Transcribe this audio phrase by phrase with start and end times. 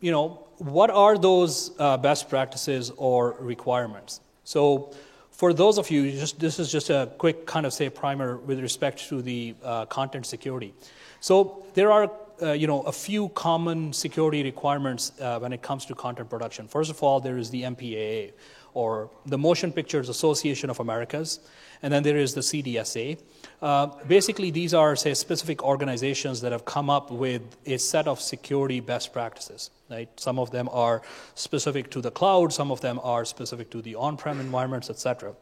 [0.00, 4.20] you know, what are those uh, best practices or requirements?
[4.44, 4.94] So,
[5.30, 8.58] for those of you, just, this is just a quick kind of say primer with
[8.58, 10.74] respect to the uh, content security.
[11.20, 15.84] So, there are uh, you know, a few common security requirements uh, when it comes
[15.86, 16.68] to content production.
[16.68, 18.32] First of all, there is the MPAA,
[18.74, 21.40] or the Motion Pictures Association of Americas,
[21.82, 23.18] and then there is the CDSA.
[23.62, 28.20] Uh, basically, these are, say, specific organizations that have come up with a set of
[28.20, 29.70] security best practices.
[29.90, 30.08] Right?
[30.20, 31.02] Some of them are
[31.34, 35.34] specific to the cloud, some of them are specific to the on-prem environments, etc.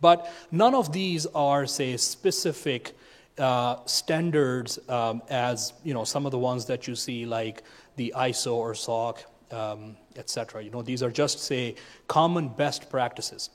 [0.00, 2.94] But none of these are, say, specific
[3.38, 7.62] uh, standards um, as you know some of the ones that you see like
[7.96, 10.62] the ISO or SOC, um, etc.
[10.62, 13.50] You know these are just say common best practices.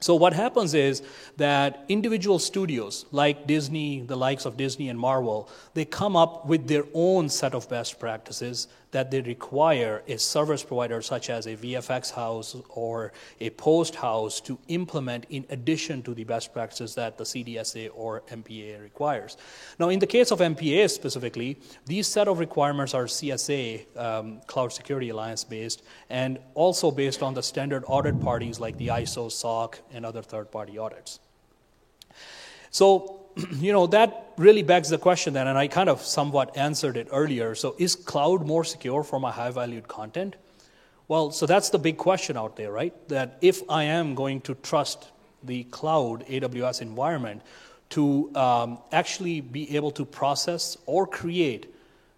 [0.00, 1.02] So what happens is
[1.36, 6.66] that individual studios like Disney, the likes of Disney and Marvel, they come up with
[6.68, 11.56] their own set of best practices that they require a service provider such as a
[11.56, 17.16] VFX house or a post house to implement in addition to the best practices that
[17.16, 19.36] the CDSA or MPA requires.
[19.78, 24.72] Now, in the case of MPA specifically, these set of requirements are CSA, um, Cloud
[24.72, 29.78] Security Alliance based, and also based on the standard audit parties like the ISO, SOC,
[29.92, 31.20] and other third party audits.
[32.70, 33.19] So,
[33.52, 37.08] you know, that really begs the question then, and I kind of somewhat answered it
[37.10, 37.54] earlier.
[37.54, 40.36] So, is cloud more secure for my high valued content?
[41.08, 42.94] Well, so that's the big question out there, right?
[43.08, 45.10] That if I am going to trust
[45.42, 47.42] the cloud AWS environment
[47.90, 51.74] to um, actually be able to process or create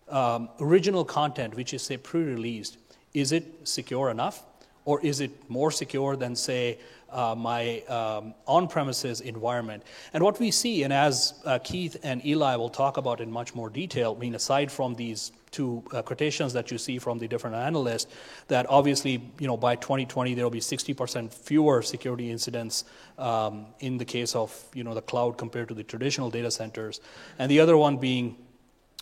[0.08, 2.76] um, original content, which is, say, pre released,
[3.14, 4.44] is it secure enough?
[4.84, 6.78] Or is it more secure than, say,
[7.12, 9.82] uh, my um, on premises environment.
[10.12, 13.54] And what we see, and as uh, Keith and Eli will talk about in much
[13.54, 17.28] more detail, I mean, aside from these two uh, quotations that you see from the
[17.28, 18.10] different analysts,
[18.48, 22.84] that obviously, you know, by 2020 there will be 60% fewer security incidents
[23.18, 27.00] um, in the case of, you know, the cloud compared to the traditional data centers.
[27.38, 28.36] And the other one being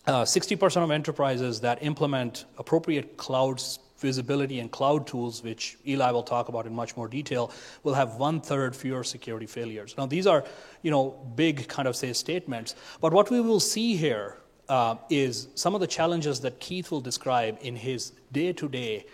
[0.06, 6.22] uh, 60% of enterprises that implement appropriate clouds visibility and cloud tools, which Eli will
[6.22, 7.52] talk about in much more detail,
[7.82, 9.94] will have one third fewer security failures.
[9.96, 10.44] Now, these are,
[10.82, 15.48] you know, big kind of say statements, but what we will see here uh, is
[15.54, 19.06] some of the challenges that Keith will describe in his day to day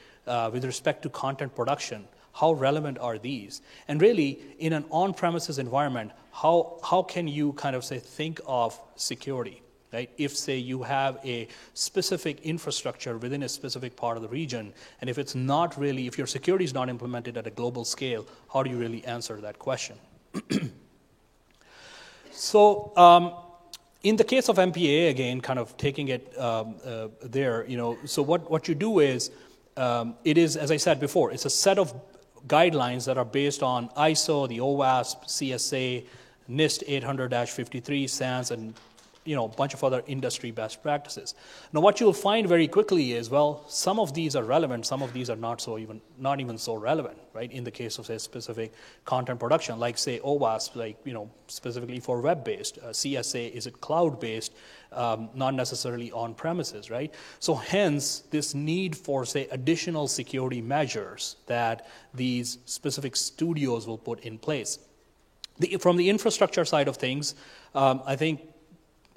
[0.52, 2.06] with respect to content production.
[2.32, 3.62] How relevant are these?
[3.88, 8.40] And really, in an on premises environment, how, how can you kind of say think
[8.46, 9.62] of security?
[9.92, 10.10] Right?
[10.18, 15.08] If, say, you have a specific infrastructure within a specific part of the region, and
[15.08, 18.62] if it's not really, if your security is not implemented at a global scale, how
[18.62, 19.96] do you really answer that question?
[22.30, 23.32] so, um,
[24.02, 27.96] in the case of MPA, again, kind of taking it um, uh, there, you know,
[28.04, 29.30] so what, what you do is,
[29.76, 31.94] um, it is, as I said before, it's a set of
[32.46, 36.06] guidelines that are based on ISO, the OWASP, CSA,
[36.48, 38.74] NIST 800 53, SANS, and
[39.26, 41.34] you know, a bunch of other industry best practices.
[41.72, 45.12] Now, what you'll find very quickly is, well, some of these are relevant, some of
[45.12, 47.50] these are not so even, not even so relevant, right?
[47.50, 48.72] In the case of say specific
[49.04, 53.80] content production, like say OWASP, like you know, specifically for web-based, uh, CSA is it
[53.80, 54.52] cloud-based,
[54.92, 57.12] um, not necessarily on premises, right?
[57.40, 64.20] So hence this need for say additional security measures that these specific studios will put
[64.20, 64.78] in place.
[65.58, 67.34] The, from the infrastructure side of things,
[67.74, 68.40] um, I think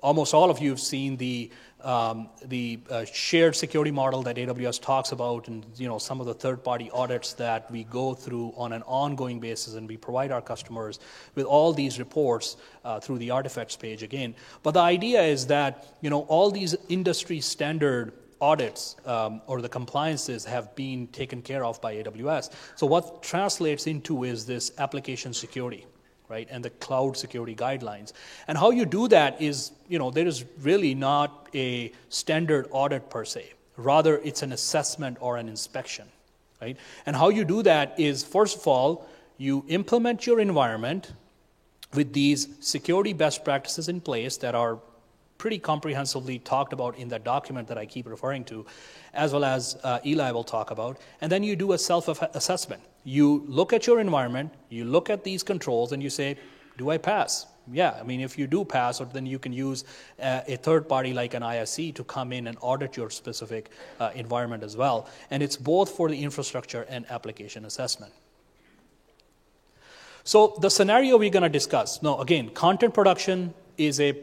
[0.02, 1.52] almost all of you have seen the
[1.82, 6.28] um, the uh, shared security model that AWS talks about, and you know some of
[6.28, 10.42] the third-party audits that we go through on an ongoing basis, and we provide our
[10.42, 11.00] customers
[11.36, 14.36] with all these reports uh, through the artifacts page again.
[14.62, 19.70] But the idea is that you know all these industry standard audits um, or the
[19.70, 22.52] compliances have been taken care of by AWS.
[22.76, 25.86] So what translates into is this application security
[26.30, 28.14] right, and the cloud security guidelines.
[28.48, 33.10] And how you do that is, you know, there is really not a standard audit
[33.10, 33.52] per se.
[33.76, 36.06] Rather, it's an assessment or an inspection,
[36.62, 36.78] right?
[37.06, 41.14] And how you do that is, first of all, you implement your environment
[41.94, 44.80] with these security best practices in place that are
[45.40, 48.66] pretty comprehensively talked about in that document that I keep referring to,
[49.14, 51.00] as well as uh, Eli will talk about.
[51.22, 52.84] And then you do a self assessment.
[53.04, 56.38] You look at your environment, you look at these controls, and you say,
[56.78, 57.48] Do I pass?
[57.72, 59.84] Yeah, I mean, if you do pass, then you can use
[60.20, 63.70] uh, a third party like an ISC to come in and audit your specific
[64.00, 65.08] uh, environment as well.
[65.30, 68.12] And it's both for the infrastructure and application assessment.
[70.24, 74.14] So, the scenario we're going to discuss now, again, content production is a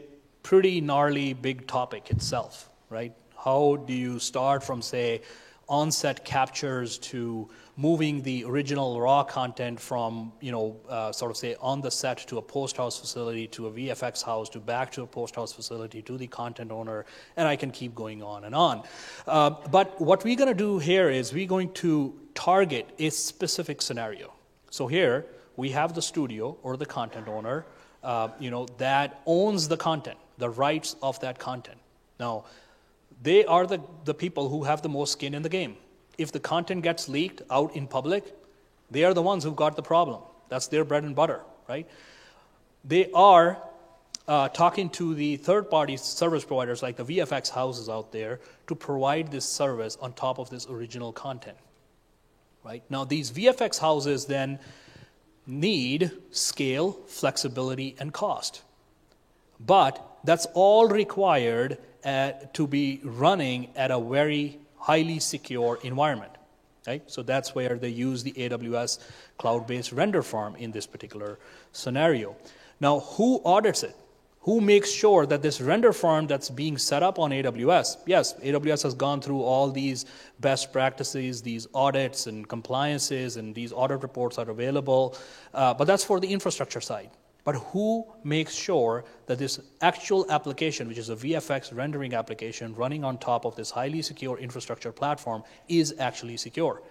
[0.47, 3.13] pretty gnarly big topic itself, right?
[3.37, 5.21] How do you start from, say,
[5.67, 11.57] on-set captures to moving the original raw content from, you know, uh, sort of say
[11.59, 15.01] on the set to a post house facility to a VFX house to back to
[15.01, 17.05] a post house facility to the content owner,
[17.35, 18.83] and I can keep going on and on.
[19.27, 23.81] Uh, but what we're going to do here is we're going to target a specific
[23.81, 24.33] scenario.
[24.69, 25.25] So here
[25.57, 27.65] we have the studio or the content owner,
[28.01, 31.77] uh, you know, that owns the content, the rights of that content.
[32.19, 32.45] Now,
[33.21, 35.75] they are the, the people who have the most skin in the game.
[36.17, 38.35] If the content gets leaked out in public,
[38.89, 40.21] they are the ones who've got the problem.
[40.49, 41.87] That's their bread and butter, right?
[42.85, 43.57] They are
[44.27, 48.75] uh, talking to the third party service providers like the VFX houses out there to
[48.75, 51.57] provide this service on top of this original content.
[52.63, 52.83] Right?
[52.89, 54.59] Now, these VFX houses then
[55.45, 58.63] need scale, flexibility, and cost.
[59.59, 66.31] But that's all required at, to be running at a very highly secure environment.
[66.87, 67.03] Right?
[67.07, 68.99] So that's where they use the AWS
[69.37, 71.37] cloud based render farm in this particular
[71.73, 72.37] scenario.
[72.79, 73.95] Now, who audits it?
[74.41, 78.83] Who makes sure that this render farm that's being set up on AWS, yes, AWS
[78.83, 80.05] has gone through all these
[80.39, 85.17] best practices, these audits and compliances, and these audit reports are available,
[85.53, 87.09] uh, but that's for the infrastructure side.
[87.47, 93.05] But who makes sure that this actual application, which is a VFX rendering application running
[93.05, 96.81] on top of this highly secure infrastructure platform, is actually secure?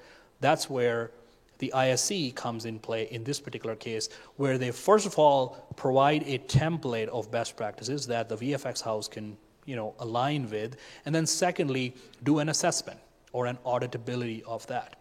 [0.40, 1.10] That's where
[1.58, 6.22] the ISC comes in play in this particular case, where they first of all provide
[6.22, 9.36] a template of best practices that the VFX house can
[9.66, 11.94] you know, align with, and then secondly,
[12.24, 12.98] do an assessment
[13.34, 14.96] or an auditability of that.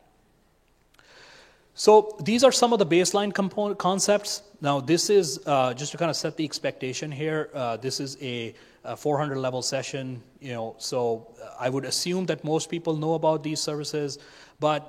[1.75, 4.41] So these are some of the baseline component concepts.
[4.65, 7.51] Now, this is uh, just to kind of set the expectation here.
[7.53, 10.73] Uh, this is a, a, 400 level session, you know.
[10.79, 14.17] So uh, I would assume that most people know about these services,
[14.59, 14.81] but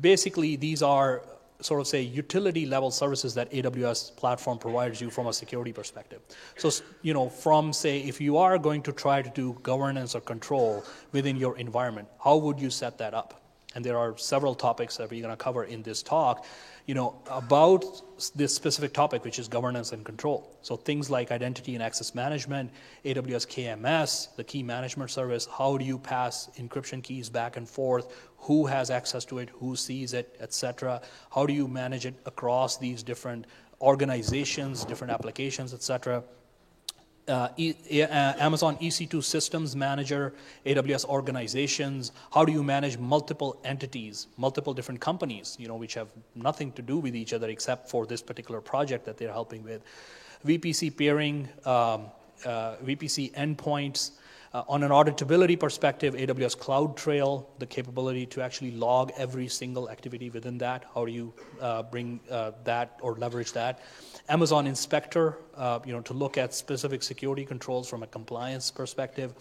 [0.00, 1.22] basically these are
[1.60, 6.20] sort of say utility level services that AWS platform provides you from a security perspective.
[6.56, 6.68] So
[7.02, 10.84] you know, from say if you are going to try to do governance or control
[11.12, 13.38] within your environment, how would you set that up?
[13.74, 16.44] and there are several topics that we're going to cover in this talk,
[16.88, 17.84] you know, about
[18.34, 20.56] this specific topic, which is governance and control.
[20.62, 22.70] So things like identity and access management,
[23.04, 28.16] AWS KMS, the key management service, how do you pass encryption keys back and forth,
[28.38, 31.02] who has access to it, who sees it, etc.
[31.30, 33.44] How do you manage it across these different
[33.82, 36.24] organizations, different applications, etc
[37.28, 38.06] uh, e- uh,
[38.38, 40.34] Amazon EC2 Systems Manager,
[40.66, 42.12] AWS organizations.
[42.32, 46.82] How do you manage multiple entities, multiple different companies, you know, which have nothing to
[46.82, 49.82] do with each other except for this particular project that they're helping with?
[50.46, 52.06] VPC peering, um,
[52.44, 54.12] uh, VPC endpoints.
[54.54, 60.30] Uh, on an auditability perspective, AWS CloudTrail, the capability to actually log every single activity
[60.30, 60.86] within that.
[60.94, 63.80] How do you uh, bring uh, that or leverage that?
[64.28, 69.32] Amazon Inspector, uh, you know, to look at specific security controls from a compliance perspective,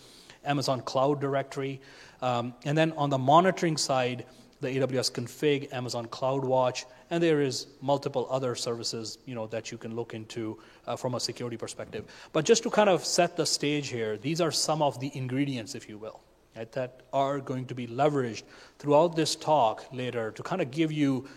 [0.46, 1.82] Amazon Cloud Directory,
[2.22, 4.26] um, and then on the monitoring side,
[4.62, 9.78] the AWS Config, Amazon CloudWatch, and there is multiple other services, you know, that you
[9.78, 10.58] can look into
[10.88, 12.06] uh, from a security perspective.
[12.32, 15.76] But just to kind of set the stage here, these are some of the ingredients,
[15.76, 16.22] if you will,
[16.56, 18.44] right, that are going to be leveraged
[18.80, 21.28] throughout this talk later to kind of give you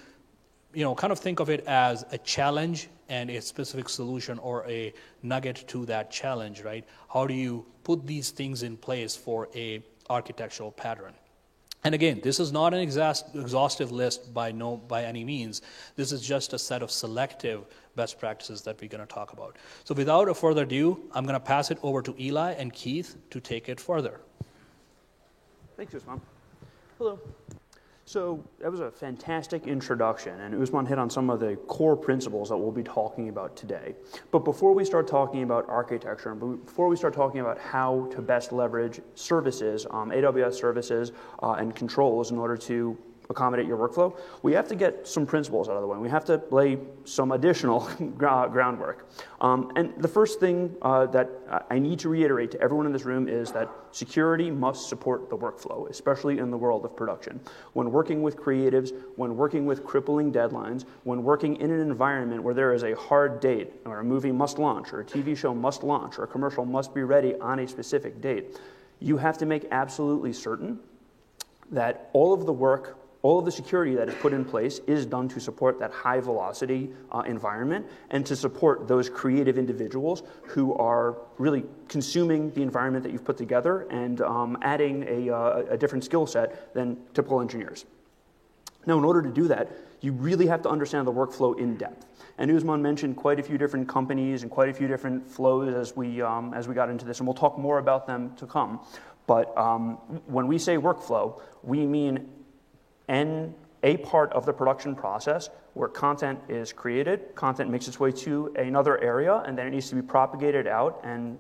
[0.73, 4.65] you know, kind of think of it as a challenge and a specific solution or
[4.67, 6.87] a nugget to that challenge, right?
[7.13, 11.13] How do you put these things in place for a architectural pattern?
[11.83, 15.63] And again, this is not an exhaustive list by no by any means.
[15.97, 17.65] This is just a set of selective
[17.97, 19.57] best practices that we're going to talk about.
[19.85, 23.17] So without a further ado, I'm going to pass it over to Eli and Keith
[23.31, 24.21] to take it further.
[25.79, 26.21] Thanks, Usman.
[26.99, 27.19] Hello.
[28.11, 32.49] So that was a fantastic introduction, and Usman hit on some of the core principles
[32.49, 33.95] that we'll be talking about today.
[34.33, 38.21] But before we start talking about architecture, and before we start talking about how to
[38.21, 42.99] best leverage services, um, AWS services, uh, and controls in order to
[43.31, 45.97] accommodate your workflow, we have to get some principles out of the way.
[45.97, 47.81] We have to lay some additional
[48.19, 49.09] groundwork.
[49.41, 51.31] Um, and the first thing uh, that
[51.71, 55.37] I need to reiterate to everyone in this room is that security must support the
[55.37, 57.41] workflow, especially in the world of production.
[57.73, 62.55] When working with creatives, when working with crippling deadlines, when working in an environment where
[62.55, 65.83] there is a hard date, or a movie must launch, or a TV show must
[65.83, 68.59] launch, or a commercial must be ready on a specific date,
[68.99, 70.79] you have to make absolutely certain
[71.71, 75.05] that all of the work all of the security that is put in place is
[75.05, 80.75] done to support that high velocity uh, environment and to support those creative individuals who
[80.75, 85.77] are really consuming the environment that you've put together and um, adding a, uh, a
[85.77, 87.85] different skill set than typical engineers.
[88.87, 92.07] Now, in order to do that, you really have to understand the workflow in depth.
[92.39, 95.95] And Usman mentioned quite a few different companies and quite a few different flows as
[95.95, 98.81] we, um, as we got into this, and we'll talk more about them to come.
[99.27, 99.97] But um,
[100.27, 102.27] when we say workflow, we mean
[103.11, 108.13] N, a part of the production process where content is created, content makes its way
[108.13, 111.01] to another area, and then it needs to be propagated out.
[111.05, 111.39] And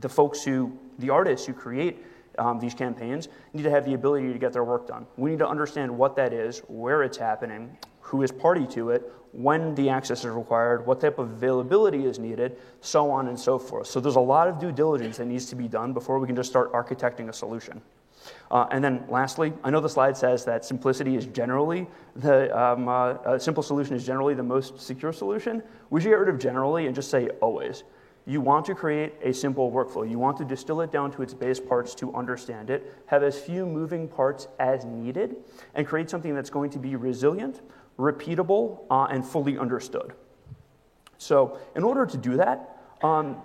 [0.00, 2.04] the folks who, the artists who create
[2.38, 5.06] um, these campaigns need to have the ability to get their work done.
[5.16, 9.12] We need to understand what that is, where it's happening, who is party to it,
[9.32, 13.58] when the access is required, what type of availability is needed, so on and so
[13.58, 13.86] forth.
[13.86, 16.36] So there's a lot of due diligence that needs to be done before we can
[16.36, 17.80] just start architecting a solution.
[18.50, 21.86] Uh, and then lastly, I know the slide says that simplicity is generally
[22.16, 25.62] the um, uh, simple solution is generally the most secure solution.
[25.90, 27.84] We should get rid of generally and just say always.
[28.24, 30.08] You want to create a simple workflow.
[30.08, 33.38] You want to distill it down to its base parts to understand it, have as
[33.38, 35.36] few moving parts as needed,
[35.74, 37.62] and create something that's going to be resilient,
[37.98, 40.12] repeatable, uh, and fully understood.
[41.18, 43.36] So, in order to do that, um,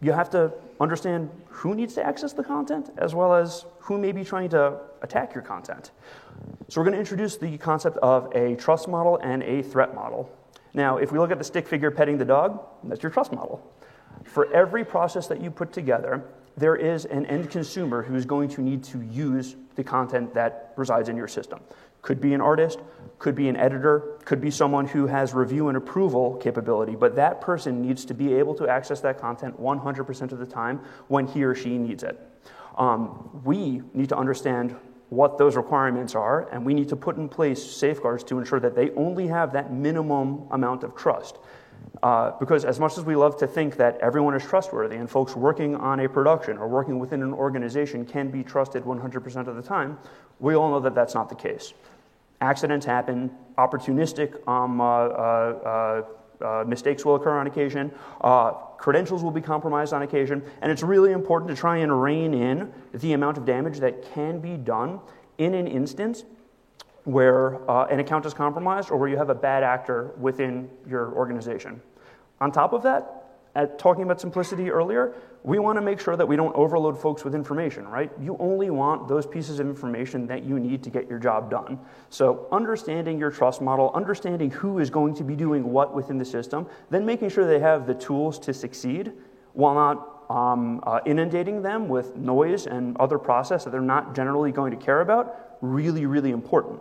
[0.00, 4.12] you have to understand who needs to access the content as well as who may
[4.12, 5.90] be trying to attack your content.
[6.68, 10.30] So, we're going to introduce the concept of a trust model and a threat model.
[10.74, 13.60] Now, if we look at the stick figure petting the dog, that's your trust model.
[14.24, 16.24] For every process that you put together,
[16.56, 20.72] there is an end consumer who is going to need to use the content that
[20.76, 21.60] resides in your system.
[22.02, 22.78] Could be an artist,
[23.18, 27.40] could be an editor, could be someone who has review and approval capability, but that
[27.40, 31.42] person needs to be able to access that content 100% of the time when he
[31.42, 32.20] or she needs it.
[32.76, 34.76] Um, we need to understand
[35.08, 38.74] what those requirements are, and we need to put in place safeguards to ensure that
[38.74, 41.38] they only have that minimum amount of trust.
[42.02, 45.34] Uh, because as much as we love to think that everyone is trustworthy and folks
[45.34, 49.62] working on a production or working within an organization can be trusted 100% of the
[49.62, 49.98] time,
[50.38, 51.74] we all know that that's not the case.
[52.40, 56.02] Accidents happen, opportunistic um, uh, uh,
[56.40, 60.84] uh, mistakes will occur on occasion, uh, credentials will be compromised on occasion, and it's
[60.84, 65.00] really important to try and rein in the amount of damage that can be done
[65.38, 66.22] in an instance
[67.08, 71.10] where uh, an account is compromised or where you have a bad actor within your
[71.14, 71.80] organization.
[72.42, 73.24] On top of that,
[73.54, 77.24] at talking about simplicity earlier, we want to make sure that we don't overload folks
[77.24, 78.12] with information, right?
[78.20, 81.78] You only want those pieces of information that you need to get your job done.
[82.10, 86.26] So, understanding your trust model, understanding who is going to be doing what within the
[86.26, 89.14] system, then making sure they have the tools to succeed
[89.54, 94.52] while not um, uh, inundating them with noise and other process that they're not generally
[94.52, 96.80] going to care about, really, really important.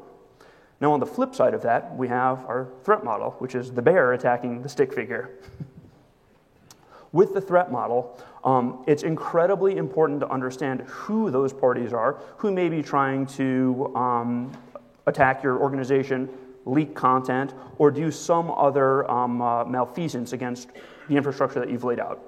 [0.80, 3.82] Now, on the flip side of that, we have our threat model, which is the
[3.82, 5.32] bear attacking the stick figure.
[7.12, 12.52] With the threat model, um, it's incredibly important to understand who those parties are, who
[12.52, 14.52] may be trying to um,
[15.08, 16.30] attack your organization,
[16.66, 20.70] leak content, or do some other um, uh, malfeasance against
[21.08, 22.22] the infrastructure that you've laid out.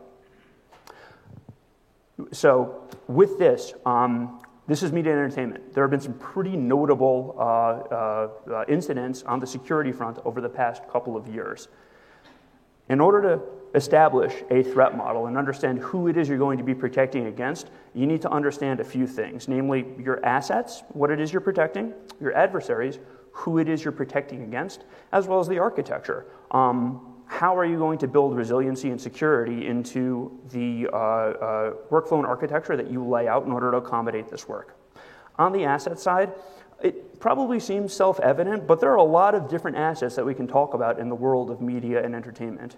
[2.32, 5.74] So, with this, um, this is media and entertainment.
[5.74, 10.42] There have been some pretty notable uh, uh, uh, incidents on the security front over
[10.42, 11.70] the past couple of years.
[12.88, 13.42] In order to
[13.76, 17.72] establish a threat model and understand who it is you're going to be protecting against,
[17.96, 21.92] you need to understand a few things namely, your assets, what it is you're protecting,
[22.22, 23.00] your adversaries,
[23.32, 26.28] who it is you're protecting against, as well as the architecture.
[26.52, 32.18] Um, how are you going to build resiliency and security into the uh, uh, workflow
[32.18, 34.76] and architecture that you lay out in order to accommodate this work?
[35.38, 36.34] On the asset side,
[36.82, 40.34] it probably seems self evident, but there are a lot of different assets that we
[40.34, 42.78] can talk about in the world of media and entertainment.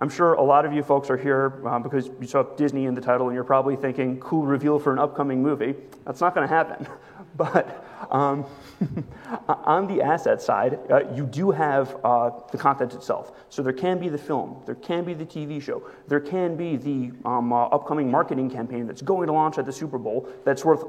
[0.00, 2.94] I'm sure a lot of you folks are here um, because you saw Disney in
[2.94, 5.74] the title and you're probably thinking, cool reveal for an upcoming movie.
[6.06, 6.86] That's not going to happen.
[7.36, 8.44] But um,
[9.48, 13.32] on the asset side, uh, you do have uh, the content itself.
[13.48, 16.76] So there can be the film, there can be the TV show, there can be
[16.76, 20.64] the um, uh, upcoming marketing campaign that's going to launch at the Super Bowl that's
[20.64, 20.84] worth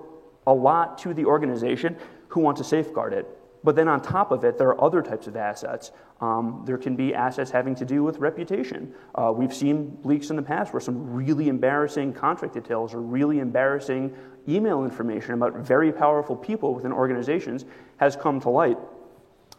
[0.48, 1.96] a lot to the organization
[2.30, 3.28] who want to safeguard it.
[3.64, 5.92] But then on top of it, there are other types of assets.
[6.22, 8.94] Um, there can be assets having to do with reputation.
[9.16, 13.40] Uh, we've seen leaks in the past where some really embarrassing contract details or really
[13.40, 14.16] embarrassing
[14.48, 17.66] email information about very powerful people within organizations
[17.98, 18.78] has come to light.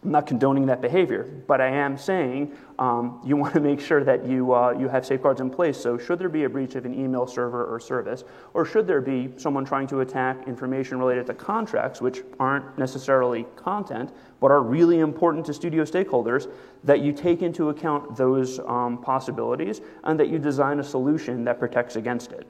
[0.04, 4.02] I'm not condoning that behavior, but I am saying um, you want to make sure
[4.02, 5.80] that you, uh, you have safeguards in place.
[5.80, 9.00] So, should there be a breach of an email server or service, or should there
[9.00, 14.62] be someone trying to attack information related to contracts, which aren't necessarily content, but are
[14.62, 16.50] really important to studio stakeholders,
[16.82, 21.60] that you take into account those um, possibilities and that you design a solution that
[21.60, 22.46] protects against it.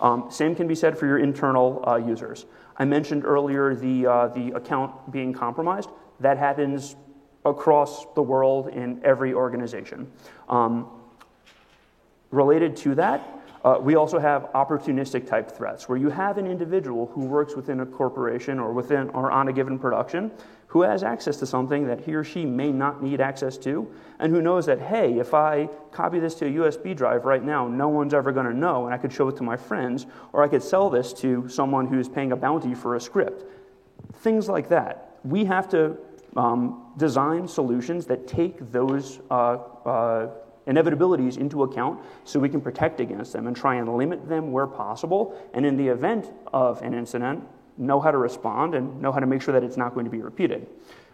[0.00, 2.46] Um, same can be said for your internal uh, users.
[2.78, 5.90] I mentioned earlier the, uh, the account being compromised.
[6.20, 6.96] That happens
[7.44, 10.10] across the world in every organization.
[10.48, 10.88] Um,
[12.30, 17.06] related to that, uh, we also have opportunistic type threats, where you have an individual
[17.06, 20.30] who works within a corporation or within or on a given production
[20.68, 24.32] who has access to something that he or she may not need access to, and
[24.32, 27.88] who knows that, hey, if I copy this to a USB drive right now, no
[27.88, 30.48] one's ever going to know, and I could show it to my friends, or I
[30.48, 33.44] could sell this to someone who's paying a bounty for a script.
[34.16, 35.18] Things like that.
[35.24, 35.96] We have to
[36.36, 40.30] um, design solutions that take those uh, uh,
[40.66, 44.66] inevitabilities into account so we can protect against them and try and limit them where
[44.66, 45.36] possible.
[45.54, 47.44] And in the event of an incident,
[47.78, 50.10] know how to respond and know how to make sure that it's not going to
[50.10, 50.66] be repeated.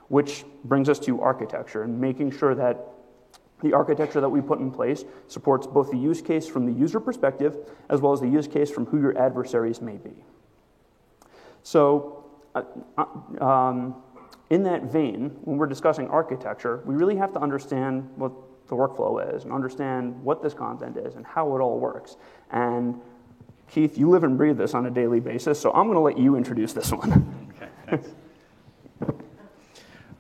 [0.09, 2.91] Which brings us to architecture and making sure that
[3.63, 7.01] the architecture that we put in place supports both the use case from the user
[7.01, 7.57] perspective
[7.89, 10.13] as well as the use case from who your adversaries may be.
[11.63, 12.63] So, uh,
[12.99, 14.03] uh um,
[14.55, 18.31] in that vein, when we're discussing architecture, we really have to understand what
[18.69, 22.17] the workflow is and understand what this content is and how it all works.
[22.53, 23.01] And
[23.69, 26.17] Keith, you live and breathe this on a daily basis, so I'm going to let
[26.17, 27.51] you introduce this one.
[27.57, 28.09] okay, thanks.
[29.03, 29.17] All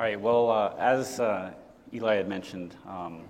[0.00, 1.52] right, well, uh, as uh,
[1.92, 3.22] Eli had mentioned, um,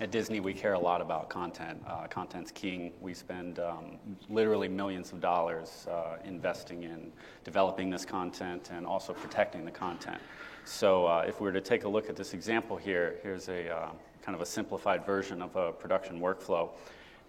[0.00, 1.82] at Disney, we care a lot about content.
[1.86, 2.92] Uh, content's king.
[3.00, 7.10] We spend um, literally millions of dollars uh, investing in
[7.42, 10.20] developing this content and also protecting the content.
[10.64, 13.74] So, uh, if we were to take a look at this example here, here's a
[13.74, 13.90] uh,
[14.22, 16.70] kind of a simplified version of a production workflow.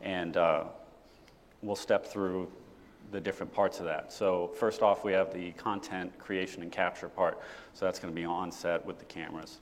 [0.01, 0.65] And uh,
[1.61, 2.51] we'll step through
[3.11, 4.13] the different parts of that.
[4.13, 7.39] So first off, we have the content creation and capture part.
[7.73, 9.59] So that's going to be on set with the cameras.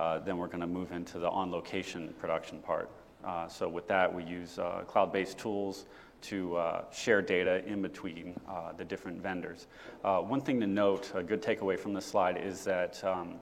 [0.00, 2.88] Uh, then we're going to move into the on-location production part.
[3.22, 5.84] Uh, so with that, we use uh, cloud-based tools
[6.22, 9.66] to uh, share data in between uh, the different vendors.
[10.02, 13.34] Uh, one thing to note, a good takeaway from this slide, is that um,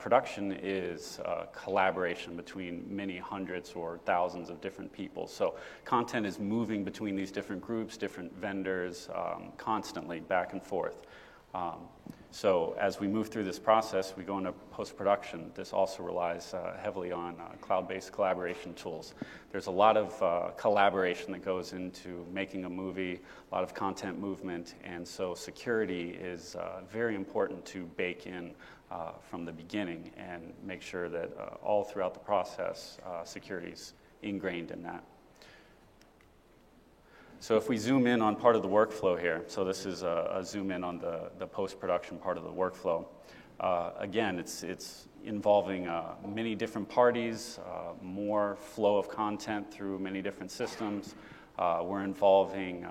[0.00, 1.20] production is
[1.52, 5.28] collaboration between many hundreds or thousands of different people.
[5.28, 5.54] So
[5.84, 11.02] content is moving between these different groups, different vendors, um, constantly back and forth.
[11.54, 11.88] Um,
[12.34, 15.52] so as we move through this process, we go into post-production.
[15.54, 19.14] This also relies uh, heavily on uh, cloud-based collaboration tools.
[19.52, 23.20] There's a lot of uh, collaboration that goes into making a movie,
[23.52, 28.50] a lot of content movement, and so security is uh, very important to bake in
[28.90, 33.94] uh, from the beginning and make sure that uh, all throughout the process, security is
[34.22, 35.04] ingrained in that.
[37.44, 40.30] So if we zoom in on part of the workflow here, so this is a,
[40.36, 43.04] a zoom in on the, the post-production part of the workflow.
[43.60, 49.98] Uh, again, it's, it's involving uh, many different parties, uh, more flow of content through
[49.98, 51.16] many different systems.
[51.58, 52.86] we're involving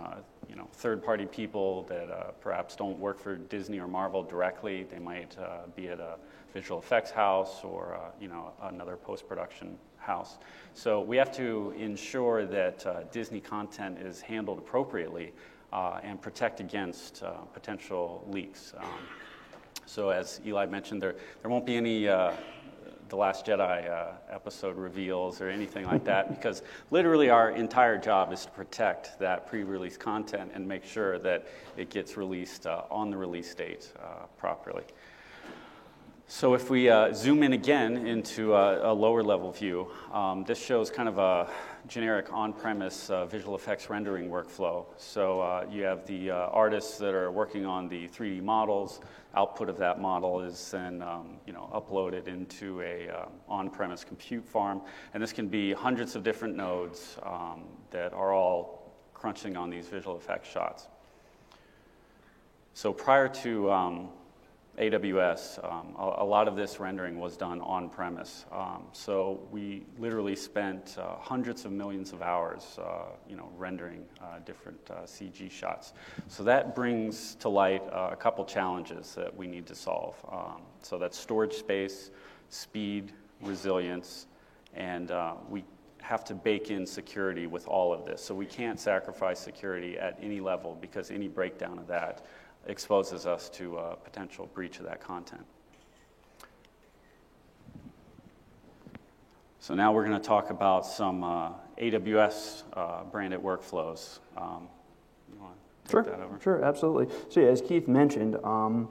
[0.48, 4.84] you know, third-party people that uh, perhaps don't work for Disney or Marvel directly.
[4.84, 6.18] They might uh, be at a
[6.54, 10.38] visual effects house or uh, you know another post-production house.
[10.74, 15.34] So we have to ensure that uh, Disney content is handled appropriately
[15.72, 18.74] uh, and protect against uh, potential leaks.
[18.78, 18.86] Um,
[19.86, 22.08] so as Eli mentioned, there there won't be any
[23.14, 28.34] the Last Jedi uh, episode reveals or anything like that, because literally our entire job
[28.34, 31.46] is to protect that pre release content and make sure that
[31.78, 34.84] it gets released uh, on the release date uh, properly.
[36.36, 40.60] So, if we uh, zoom in again into a, a lower level view, um, this
[40.60, 41.48] shows kind of a
[41.88, 44.88] generic on premise uh, visual effects rendering workflow.
[44.98, 49.00] So, uh, you have the uh, artists that are working on the 3D models.
[49.36, 54.04] Output of that model is then um, you know, uploaded into a uh, on premise
[54.04, 54.82] compute farm.
[55.14, 59.86] And this can be hundreds of different nodes um, that are all crunching on these
[59.86, 60.88] visual effects shots.
[62.74, 64.10] So, prior to um,
[64.78, 68.46] AWS, um, a, a, lot of this rendering was done on premise.
[68.52, 74.04] Um, so we literally spent uh, hundreds of millions of hours, uh, you know, rendering
[74.20, 75.94] uh, different uh, CG shots.
[76.28, 80.16] So that brings to light uh, a couple challenges that we need to solve.
[80.32, 82.10] Um, so that's storage space,
[82.50, 84.26] speed, resilience,
[84.74, 85.64] and uh, we
[86.02, 88.24] have to bake in security with all of this.
[88.24, 92.26] So we can't sacrifice security at any level because any breakdown of that
[92.68, 95.46] exposes us to a potential breach of that content.
[99.60, 104.20] So now we're going to talk about some uh, AWS uh, branded workflows.
[104.36, 104.68] Um,
[105.90, 106.06] sure,
[106.42, 107.16] sure, absolutely.
[107.30, 108.90] So yeah, as Keith mentioned, um,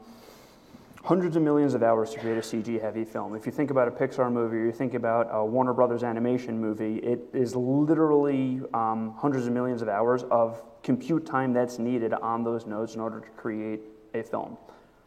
[1.04, 3.34] hundreds of millions of hours to create a CG-heavy film.
[3.34, 6.60] If you think about a Pixar movie, or you think about a Warner Brothers animation
[6.60, 12.12] movie, it is literally um, hundreds of millions of hours of compute time that's needed
[12.12, 13.80] on those nodes in order to create
[14.14, 14.56] a film.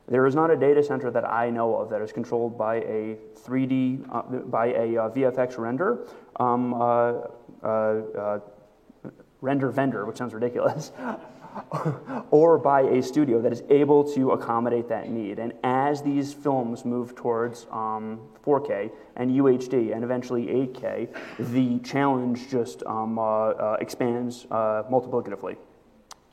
[0.08, 3.17] There is not a data center that I know of that is controlled by a
[3.43, 7.13] 3D, uh, by a uh, VFX render, um, uh,
[7.63, 8.39] uh, uh,
[9.41, 10.91] render vendor, which sounds ridiculous,
[12.32, 15.39] or by a studio that is able to accommodate that need.
[15.39, 21.08] And as these films move towards um, 4K and UHD and eventually 8K,
[21.54, 25.56] the challenge just um, uh, uh, expands uh, multiplicatively.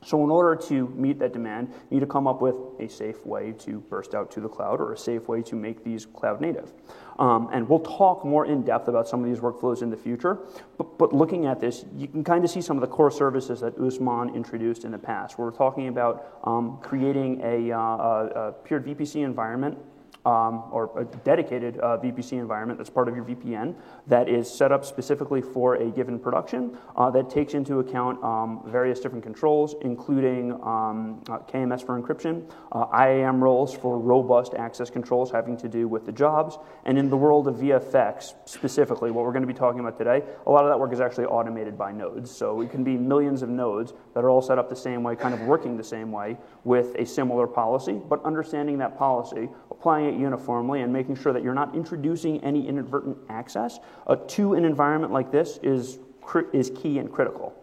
[0.05, 3.25] So in order to meet that demand, you need to come up with a safe
[3.25, 6.41] way to burst out to the cloud or a safe way to make these cloud
[6.41, 6.73] native.
[7.19, 10.39] Um, and we'll talk more in depth about some of these workflows in the future.
[10.77, 13.61] But, but looking at this, you can kind of see some of the core services
[13.61, 15.37] that Usman introduced in the past.
[15.37, 19.77] We're talking about um, creating a, uh, a, a VPC environment
[20.25, 23.75] um, or a dedicated uh, VPC environment that's part of your VPN
[24.07, 28.61] that is set up specifically for a given production uh, that takes into account um,
[28.65, 34.89] various different controls, including um, uh, KMS for encryption, uh, IAM roles for robust access
[34.89, 39.25] controls having to do with the jobs, and in the world of VFX specifically, what
[39.25, 41.77] we're going to be talking about today, a lot of that work is actually automated
[41.77, 42.31] by nodes.
[42.31, 45.15] So it can be millions of nodes that are all set up the same way,
[45.15, 49.49] kind of working the same way with a similar policy, but understanding that policy,
[49.83, 54.53] applying it uniformly, and making sure that you're not introducing any inadvertent access uh, to
[54.53, 55.99] an environment like this is,
[56.53, 57.53] is key and critical.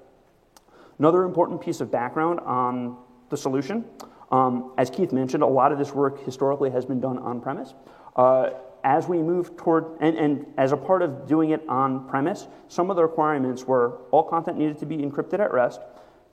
[0.99, 2.99] Another important piece of background on
[3.31, 3.87] the solution,
[4.31, 7.73] um, as Keith mentioned, a lot of this work historically has been done on premise.
[8.15, 8.51] Uh,
[8.85, 12.91] as we move toward, and, and, as a part of doing it on premise, some
[12.91, 15.81] of the requirements were all content needed to be encrypted at rest,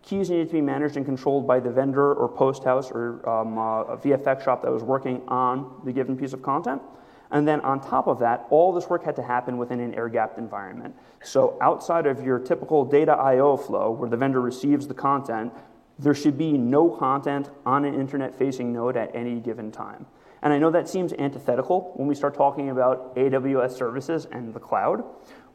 [0.07, 3.57] keys needed to be managed and controlled by the vendor or post house or um,
[3.57, 6.81] uh, a VFX shop that was working on the given piece of content.
[7.29, 10.07] And then on top of that, all this work had to happen within an air
[10.07, 10.95] gapped environment.
[11.21, 15.51] So outside of your typical data I/O flow, where the vendor receives the content,
[15.99, 20.05] there should be no content on an internet-facing node at any given time.
[20.41, 24.59] And I know that seems antithetical when we start talking about AWS services and the
[24.59, 25.03] cloud,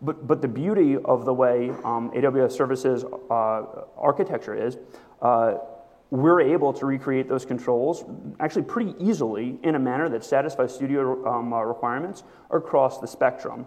[0.02, 3.62] but, but the beauty of the way um, AWS services uh,
[3.96, 4.76] architecture is,
[5.22, 5.54] uh,
[6.10, 8.04] we're able to recreate those controls
[8.38, 13.64] actually pretty easily in a manner that satisfies studio um, uh, requirements across the spectrum.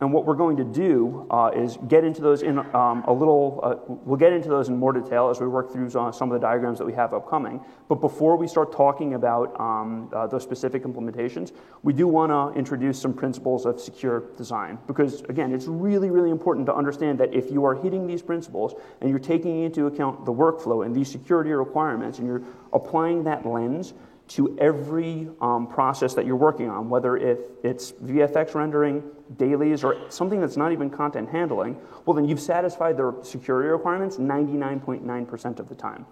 [0.00, 3.60] And what we're going to do uh, is get into those in um, a little,
[3.62, 6.40] uh, we'll get into those in more detail as we work through uh, some of
[6.40, 7.60] the diagrams that we have upcoming.
[7.86, 12.58] But before we start talking about um, uh, those specific implementations, we do want to
[12.58, 14.78] introduce some principles of secure design.
[14.86, 18.74] Because again, it's really, really important to understand that if you are hitting these principles
[19.02, 23.44] and you're taking into account the workflow and these security requirements and you're applying that
[23.44, 23.92] lens,
[24.30, 29.02] to every um, process that you're working on, whether if it's VFX rendering,
[29.36, 34.18] dailies, or something that's not even content handling, well, then you've satisfied the security requirements
[34.18, 36.06] 99.9% of the time.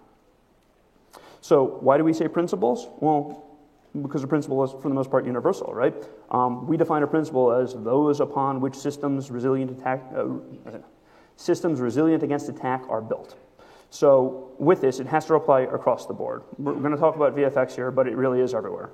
[1.41, 2.89] So, why do we say principles?
[2.99, 3.45] Well,
[4.03, 5.95] because a principle is, for the most part, universal, right?
[6.33, 10.27] Um, we define a principle as those upon which systems resilient attack, uh,
[11.37, 13.37] systems resilient against attack are built.
[13.91, 16.43] So with this, it has to apply across the board.
[16.59, 18.91] We're going to talk about VFX here, but it really is everywhere.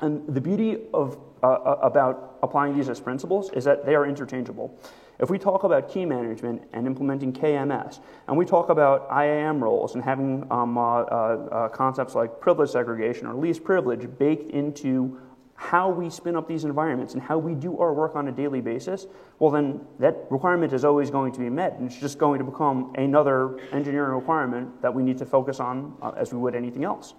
[0.00, 4.04] And the beauty of, uh, uh, about applying these as principles is that they are
[4.04, 4.76] interchangeable.
[5.20, 9.94] If we talk about key management and implementing KMS, and we talk about IAM roles
[9.94, 15.20] and having um, uh, uh, uh, concepts like privilege segregation or least privilege baked into
[15.62, 18.60] how we spin up these environments and how we do our work on a daily
[18.60, 19.06] basis,
[19.38, 21.74] well, then that requirement is always going to be met.
[21.74, 25.96] And it's just going to become another engineering requirement that we need to focus on
[26.02, 27.14] uh, as we would anything else.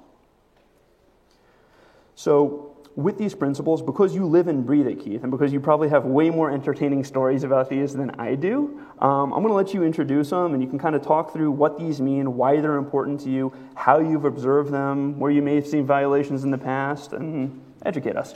[2.16, 5.90] So, with these principles, because you live and breathe it, Keith, and because you probably
[5.90, 9.74] have way more entertaining stories about these than I do, um, I'm going to let
[9.74, 12.76] you introduce them and you can kind of talk through what these mean, why they're
[12.76, 16.58] important to you, how you've observed them, where you may have seen violations in the
[16.58, 18.36] past, and educate us.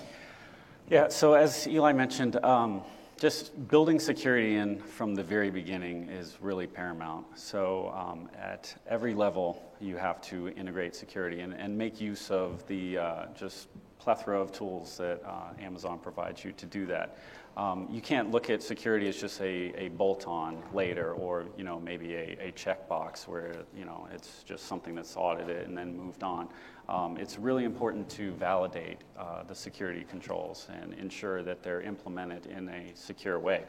[0.89, 2.81] Yeah, so as Eli mentioned, um,
[3.19, 7.25] just building security in from the very beginning is really paramount.
[7.35, 12.65] So um, at every level, you have to integrate security and, and make use of
[12.67, 17.17] the uh, just plethora of tools that uh, Amazon provides you to do that.
[17.57, 21.79] Um, you can't look at security as just a, a bolt-on later or you know
[21.79, 26.21] maybe a, a checkbox where you know it's just something that's audited and then moved
[26.21, 26.49] on.
[26.89, 32.45] Um, it's really important to validate uh, the security controls and ensure that they're implemented
[32.45, 33.65] in a secure way.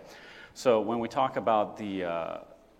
[0.54, 2.38] So when we talk about the uh,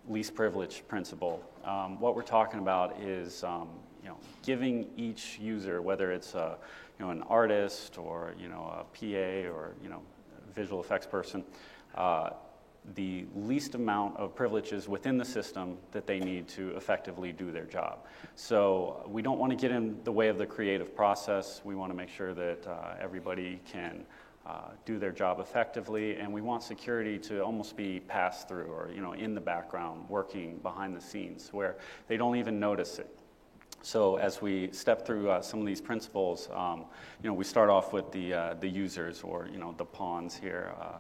[0.09, 3.69] least privilege principle, um, what we're talking about is um,
[4.03, 6.57] you know giving each user, whether it's a,
[6.99, 10.03] you know an artist or you know a PA or you know
[10.55, 11.45] visual effects person,
[11.97, 12.31] uh,
[12.95, 17.65] the least amount of privileges within the system that they need to effectively do their
[17.65, 18.07] job.
[18.35, 21.61] So we don't want to get in the way of the creative process.
[21.65, 24.05] We want to make sure that uh, everybody can
[24.47, 28.91] uh, do their job effectively, and we want security to almost be passed through or
[28.95, 33.19] you know in the background, working behind the scenes, where they don't even notice it.
[33.83, 36.87] So as we step through uh, some of these principles, um,
[37.23, 40.37] you know, we start off with the, uh, the users or, you know, the pawns
[40.37, 40.99] here uh,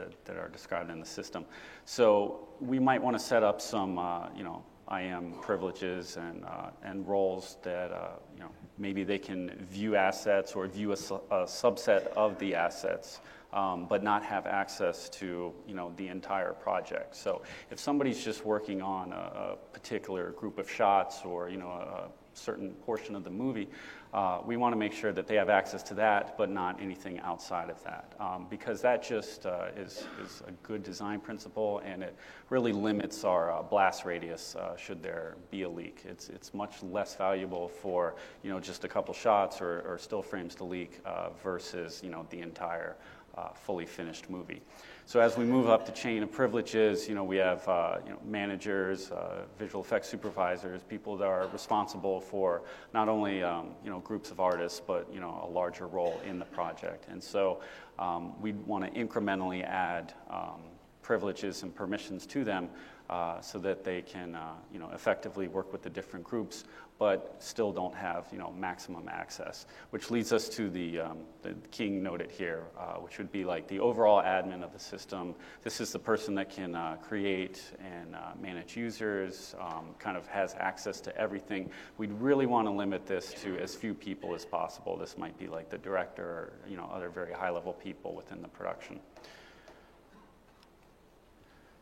[0.00, 1.44] that, that are described in the system.
[1.84, 6.70] So we might want to set up some, uh, you know, IAM privileges and, uh,
[6.82, 11.44] and roles that, uh, you know, maybe they can view assets or view a, a
[11.44, 13.20] subset of the assets
[13.52, 17.16] um, but not have access to you know the entire project.
[17.16, 21.68] So if somebody's just working on a, a particular group of shots or you know
[21.68, 23.68] a, certain portion of the movie,
[24.12, 27.20] uh, we want to make sure that they have access to that, but not anything
[27.20, 32.02] outside of that, um, because that just uh, is, is a good design principle, and
[32.02, 32.16] it
[32.48, 36.02] really limits our uh, blast radius uh, should there be a leak.
[36.04, 40.22] It's, it's much less valuable for you know just a couple shots or, or still
[40.22, 42.96] frames to leak uh, versus you know the entire
[43.36, 44.62] uh, fully finished movie.
[45.06, 48.12] So as we move up the chain of privileges, you know, we have uh, you
[48.12, 52.62] know, managers, uh, visual effects supervisors, people that are responsible for
[52.94, 56.38] not only um, you know, groups of artists, but you know, a larger role in
[56.38, 57.06] the project.
[57.08, 57.60] And so
[57.98, 60.60] um, we want to incrementally add um,
[61.02, 62.68] privileges and permissions to them
[63.10, 66.64] uh, so that they can uh, you know, effectively work with the different groups,
[66.96, 69.66] but still don't have you know, maximum access.
[69.90, 73.66] Which leads us to the, um, the king noted here, uh, which would be like
[73.66, 75.34] the overall admin of the system.
[75.62, 80.28] This is the person that can uh, create and uh, manage users, um, kind of
[80.28, 81.68] has access to everything.
[81.98, 84.96] We'd really want to limit this to as few people as possible.
[84.96, 88.40] This might be like the director or you know, other very high level people within
[88.40, 89.00] the production.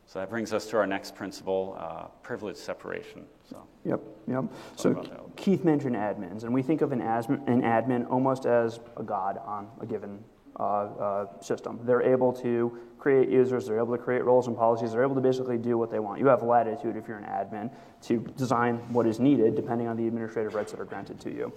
[0.09, 3.27] So that brings us to our next principle, uh, privilege separation.
[3.49, 3.63] So.
[3.85, 4.45] Yep, yep.
[4.75, 9.03] So Keith mentioned admins, and we think of an, asm- an admin almost as a
[9.03, 10.25] god on a given
[10.59, 11.79] uh, uh, system.
[11.85, 15.21] They're able to create users, they're able to create roles and policies, they're able to
[15.21, 16.21] basically do what they want.
[16.21, 17.71] You have latitude if you're an admin
[18.05, 21.53] to design what is needed depending on the administrative rights that are granted to you.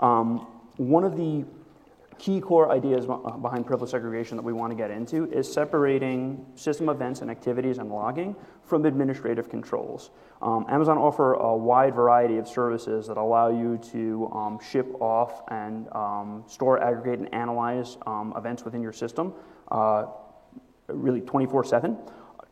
[0.00, 0.46] Um,
[0.78, 1.44] one of the
[2.18, 3.06] key core ideas
[3.40, 7.78] behind privilege segregation that we want to get into is separating system events and activities
[7.78, 10.10] and logging from administrative controls.
[10.40, 15.42] Um, Amazon offer a wide variety of services that allow you to um, ship off
[15.48, 19.32] and um, store, aggregate, and analyze um, events within your system
[19.70, 20.06] uh,
[20.88, 21.96] really 24 7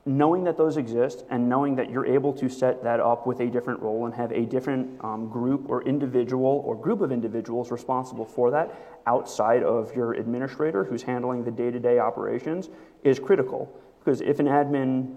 [0.07, 3.47] knowing that those exist and knowing that you're able to set that up with a
[3.47, 8.25] different role and have a different um, group or individual or group of individuals responsible
[8.25, 8.75] for that
[9.07, 12.71] outside of your administrator who's handling the day to day operations
[13.05, 13.71] is critical.
[13.99, 15.17] Because if an admin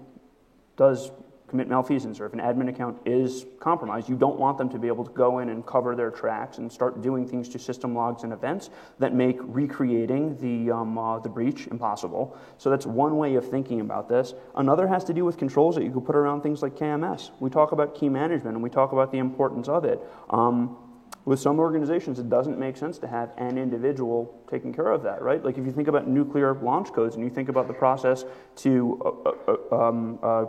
[0.76, 1.12] does
[1.54, 4.88] commit malfeasance or if an admin account is compromised, you don't want them to be
[4.88, 8.24] able to go in and cover their tracks and start doing things to system logs
[8.24, 12.36] and events that make recreating the, um, uh, the breach impossible.
[12.58, 14.34] So that's one way of thinking about this.
[14.56, 17.30] Another has to do with controls that you can put around things like KMS.
[17.38, 20.00] We talk about key management and we talk about the importance of it.
[20.30, 20.76] Um,
[21.24, 25.22] with some organizations, it doesn't make sense to have an individual taking care of that,
[25.22, 25.42] right?
[25.42, 28.24] Like if you think about nuclear launch codes and you think about the process
[28.56, 30.46] to uh, uh, uh um, uh,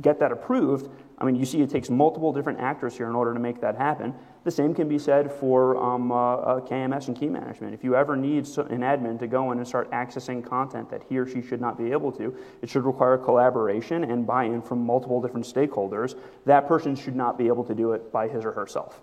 [0.00, 3.34] get that approved, I mean, you see it takes multiple different actors here in order
[3.34, 4.14] to make that happen.
[4.44, 7.74] The same can be said for um, uh, uh, KMS and key management.
[7.74, 11.18] If you ever need an admin to go in and start accessing content that he
[11.18, 14.86] or she should not be able to, it should require collaboration and buy in from
[14.86, 16.16] multiple different stakeholders.
[16.46, 19.00] That person should not be able to do it by his or herself.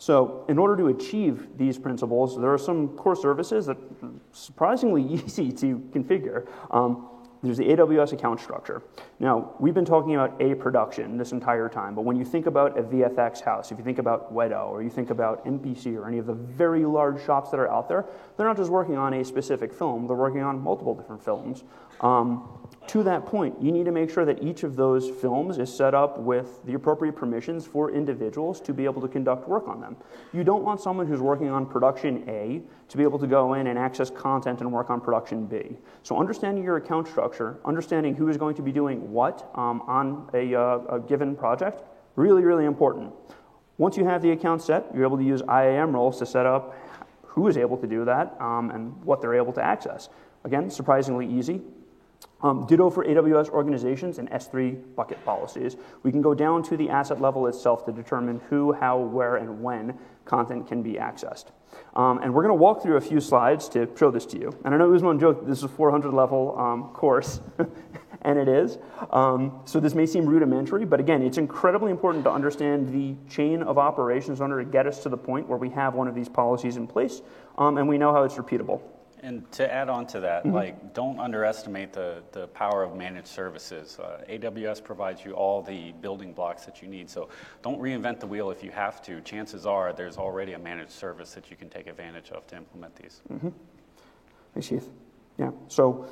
[0.00, 5.02] So, in order to achieve these principles, there are some core services that are surprisingly
[5.24, 6.46] easy to configure.
[6.70, 7.08] Um,
[7.42, 8.82] there's the AWS account structure.
[9.20, 12.76] Now, we've been talking about a production this entire time, but when you think about
[12.76, 16.18] a VFX house, if you think about Weta or you think about MPC or any
[16.18, 19.24] of the very large shops that are out there, they're not just working on a
[19.24, 21.62] specific film, they're working on multiple different films.
[22.00, 22.58] Um,
[22.88, 25.94] to that point, you need to make sure that each of those films is set
[25.94, 29.94] up with the appropriate permissions for individuals to be able to conduct work on them.
[30.32, 33.66] You don't want someone who's working on production A to be able to go in
[33.66, 35.76] and access content and work on production B.
[36.02, 40.30] So, understanding your account structure, understanding who is going to be doing what um, on
[40.32, 41.82] a, uh, a given project,
[42.16, 43.12] really, really important.
[43.76, 46.74] Once you have the account set, you're able to use IAM roles to set up
[47.22, 50.08] who is able to do that um, and what they're able to access.
[50.44, 51.60] Again, surprisingly easy.
[52.40, 55.76] Um, ditto for AWS organizations and S3 bucket policies.
[56.04, 59.60] We can go down to the asset level itself to determine who, how, where, and
[59.60, 61.46] when content can be accessed.
[61.96, 64.56] Um, and we're going to walk through a few slides to show this to you.
[64.64, 67.40] And I know it was Usman joked this is a 400 level um, course,
[68.22, 68.78] and it is.
[69.10, 73.64] Um, so this may seem rudimentary, but again, it's incredibly important to understand the chain
[73.64, 76.14] of operations in order to get us to the point where we have one of
[76.14, 77.20] these policies in place
[77.56, 78.80] um, and we know how it's repeatable.
[79.22, 80.54] And to add on to that, mm-hmm.
[80.54, 83.98] like don't underestimate the, the power of managed services.
[83.98, 87.10] Uh, AWS provides you all the building blocks that you need.
[87.10, 87.28] So
[87.62, 89.20] don't reinvent the wheel if you have to.
[89.22, 92.94] Chances are there's already a managed service that you can take advantage of to implement
[92.96, 93.22] these.
[93.32, 93.48] Mm-hmm.
[94.54, 94.90] Thanks, Keith.
[95.38, 95.50] Yeah.
[95.68, 96.08] So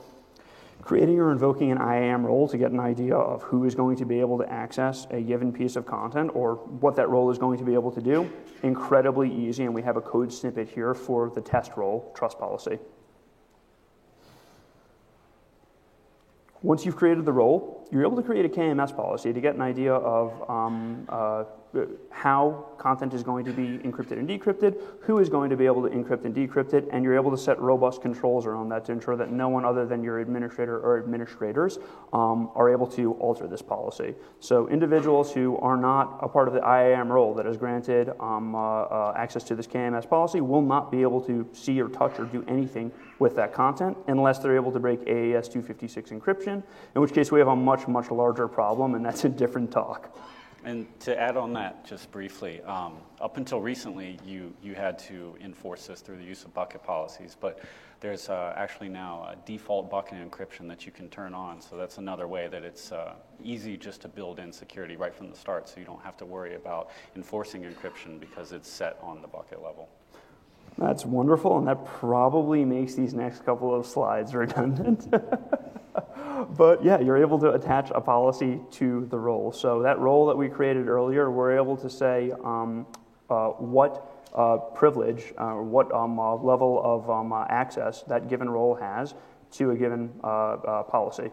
[0.83, 4.05] creating or invoking an IAM role to get an idea of who is going to
[4.05, 7.59] be able to access a given piece of content or what that role is going
[7.59, 8.31] to be able to do,
[8.63, 9.65] incredibly easy.
[9.65, 12.79] And we have a code snippet here for the test role trust policy.
[16.67, 19.61] Once you've created the role, you're able to create a KMS policy to get an
[19.63, 21.45] idea of um, uh,
[22.11, 25.83] how content is going to be encrypted and decrypted, who is going to be able
[25.83, 28.93] to encrypt and decrypt it, and you're able to set robust controls around that to
[28.93, 31.79] ensure that no one other than your administrator or administrators
[32.13, 34.15] um, are able to alter this policy.
[34.41, 38.55] So individuals who are not a part of the IAM role that is granted um,
[38.55, 42.19] uh, uh, access to this KMS policy will not be able to see or touch
[42.19, 46.63] or do anything with that content unless they're able to break AES 256 encryption,
[46.95, 50.17] in which case we have a much, much larger problem, and that's a different talk.
[50.67, 55.37] And to add on that just briefly, um, up until recently, you, you had to
[55.41, 57.61] enforce this through the use of bucket policies, but
[58.01, 61.61] there's uh, actually now a default bucket encryption that you can turn on.
[61.61, 65.31] So that's another way that it's uh, easy just to build in security right from
[65.31, 69.23] the start so you don't have to worry about enforcing encryption because it's set on
[69.23, 69.89] the bucket level.
[70.79, 75.15] That's wonderful, and that probably makes these next couple of slides redundant.
[76.57, 79.53] but yeah, you're able to attach a policy to the role.
[79.53, 82.87] So that role that we created earlier, we're able to say um,
[83.31, 88.29] uh, what uh, privilege uh, or what um, uh, level of um, uh, access that
[88.29, 89.15] given role has
[89.53, 91.31] to a given uh, policy.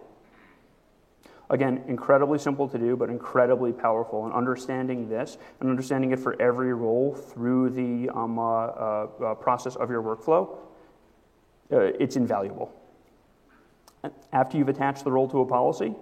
[1.50, 4.26] Again, incredibly simple to do, but incredibly powerful.
[4.26, 8.38] And understanding this and understanding it for every role through the um,
[9.40, 10.58] process of your workflow,
[11.70, 12.72] it's invaluable.
[14.34, 15.96] After you've attached the role to a policy,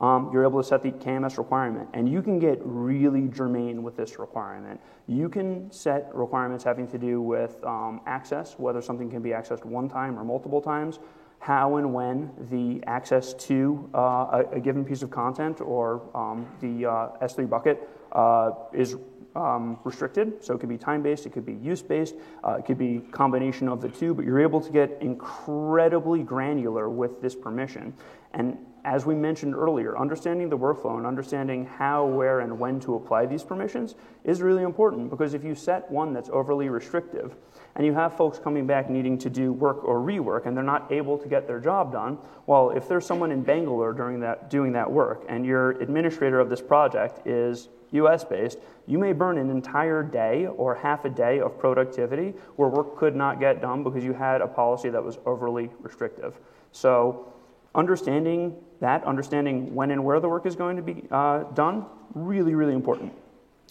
[0.00, 1.88] um, you're able to set the KMS requirement.
[1.92, 4.80] And you can get really germane with this requirement.
[5.08, 9.64] You can set requirements having to do with um, access, whether something can be accessed
[9.64, 11.00] one time or multiple times,
[11.40, 16.46] how and when the access to uh, a, a, given piece of content or um,
[16.60, 18.96] the uh, S3 bucket uh, is
[19.36, 20.42] um, restricted.
[20.44, 22.14] So it could be time based, it could be use based,
[22.44, 26.88] uh, it could be combination of the two, but you're able to get incredibly granular
[26.88, 27.94] with this permission.
[28.34, 32.94] And as we mentioned earlier, understanding the workflow and understanding how, where, and when to
[32.94, 37.36] apply these permissions is really important because if you set one that's overly restrictive
[37.78, 40.90] and you have folks coming back needing to do work or rework and they're not
[40.90, 44.72] able to get their job done, well, if there's someone in Bangalore during that, doing
[44.72, 49.48] that work and your administrator of this project is US based, you may burn an
[49.48, 54.04] entire day or half a day of productivity where work could not get done because
[54.04, 56.34] you had a policy that was overly restrictive.
[56.72, 57.32] So,
[57.74, 62.54] understanding that, understanding when and where the work is going to be uh, done, really,
[62.54, 63.12] really important.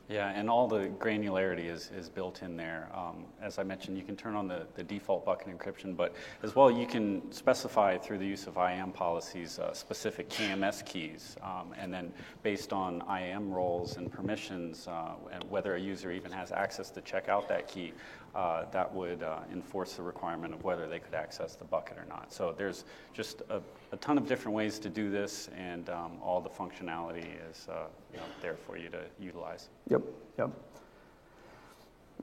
[0.10, 2.88] Yeah, and all the granularity is, is built in there.
[2.96, 6.56] Um, as I mentioned, you can turn on the, the default bucket encryption, but as
[6.56, 11.36] well, you can specify through the use of IAM policies uh, specific KMS keys.
[11.44, 16.32] Um, and then, based on IAM roles and permissions, uh, and whether a user even
[16.32, 17.92] has access to check out that key,
[18.38, 22.06] uh, that would uh, enforce the requirement of whether they could access the bucket or
[22.08, 22.32] not.
[22.32, 23.60] So there's just a,
[23.92, 27.88] a ton of different ways to do this, and um, all the functionality is uh,
[28.14, 29.70] you know, there for you to utilize.
[29.90, 30.04] Yep,
[30.38, 30.52] yep.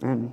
[0.03, 0.33] And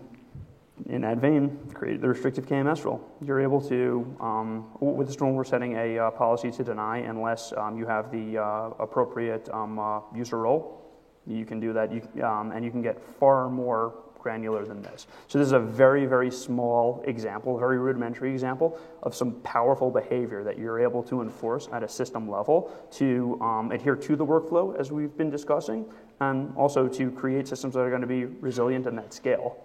[0.88, 3.04] in that vein, created the restrictive KMS rule.
[3.26, 7.54] You're able to, um, with this rule, we're setting a uh, policy to deny unless
[7.58, 10.78] um, you have the uh, appropriate um, uh, user role.
[11.26, 15.08] You can do that, you, um, and you can get far more granular than this.
[15.28, 20.44] So this is a very, very small example, very rudimentary example of some powerful behavior
[20.44, 24.80] that you're able to enforce at a system level to um, adhere to the workflow
[24.80, 25.86] as we've been discussing,
[26.20, 29.58] and also to create systems that are going to be resilient in that scale.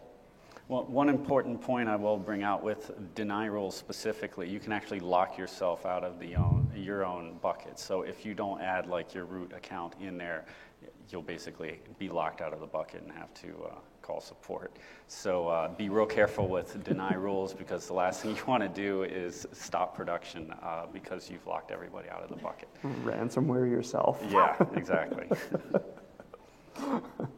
[0.69, 4.99] Well, one important point I will bring out with deny rules specifically, you can actually
[4.99, 7.79] lock yourself out of the own, your own bucket.
[7.79, 10.45] So if you don't add like your root account in there,
[11.11, 14.76] you'll basically be locked out of the bucket and have to uh, call support.
[15.09, 18.68] So uh, be real careful with deny rules because the last thing you want to
[18.68, 22.68] do is stop production uh, because you've locked everybody out of the bucket.
[23.05, 24.22] Ransomware yourself.
[24.30, 25.28] Yeah, exactly.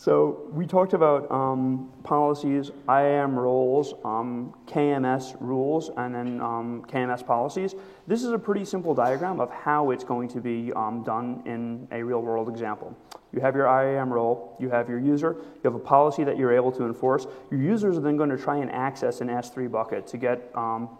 [0.00, 7.26] So we talked about um, policies, IAM roles, um, KMS rules, and then um, KMS
[7.26, 7.74] policies.
[8.06, 11.88] This is a pretty simple diagram of how it's going to be um, done in
[11.90, 12.96] a real world example.
[13.32, 16.54] You have your IAM role, you have your user, you have a policy that you're
[16.54, 17.26] able to enforce.
[17.50, 20.90] Your users are then going to try and access an S3 bucket to get um,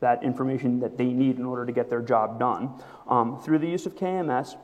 [0.00, 2.70] that information that they need in order to get their job done.
[3.08, 4.56] Um, through the use of KMS,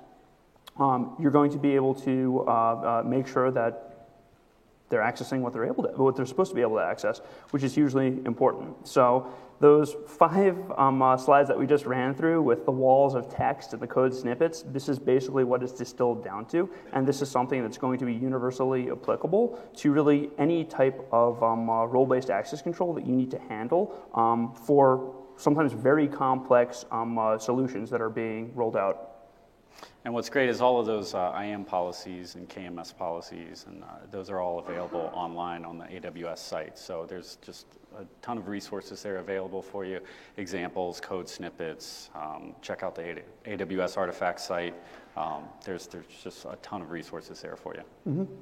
[0.79, 3.89] um, you're going to be able to uh, uh, make sure that
[4.89, 7.21] they're accessing what they're able to, what they're supposed to be able to access,
[7.51, 8.89] which is hugely important.
[8.89, 13.29] So those five um, uh, slides that we just ran through with the walls of
[13.29, 17.21] text and the code snippets, this is basically what it's distilled down to, and this
[17.21, 21.85] is something that's going to be universally applicable to really any type of um, uh,
[21.85, 27.37] role-based access control that you need to handle um, for sometimes very complex um, uh,
[27.39, 29.18] solutions that are being rolled out
[30.05, 33.87] and what's great is all of those uh, IAM policies and KMS policies, and uh,
[34.11, 36.79] those are all available online on the AWS site.
[36.79, 37.67] So there's just
[37.99, 40.01] a ton of resources there available for you
[40.37, 42.11] examples, code snippets.
[42.15, 44.75] Um, check out the AWS Artifact site.
[45.17, 47.83] Um, there's, there's just a ton of resources there for you.
[48.09, 48.35] Mm-hmm.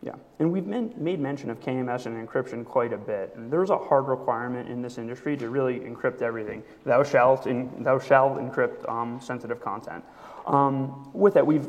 [0.00, 3.32] Yeah, and we've men- made mention of KMS and encryption quite a bit.
[3.34, 6.62] And there's a hard requirement in this industry to really encrypt everything.
[6.84, 10.04] Thou shalt, in, thou shalt encrypt um, sensitive content.
[10.48, 11.68] Um, with that, we've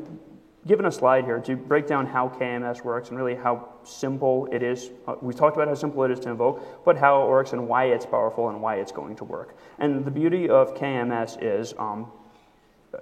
[0.66, 4.64] given a slide here to break down how KMS works and really how simple it
[4.64, 4.92] is.
[5.06, 7.68] Uh, we talked about how simple it is to invoke, but how it works and
[7.68, 9.58] why it's powerful and why it's going to work.
[9.80, 12.12] And the beauty of KMS is um,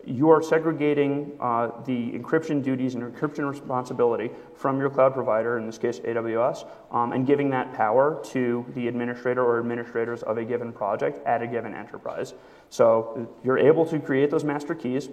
[0.03, 5.65] you are segregating uh, the encryption duties and encryption responsibility from your cloud provider, in
[5.65, 10.43] this case AWS, um, and giving that power to the administrator or administrators of a
[10.43, 12.33] given project at a given enterprise.
[12.69, 15.09] So you're able to create those master keys.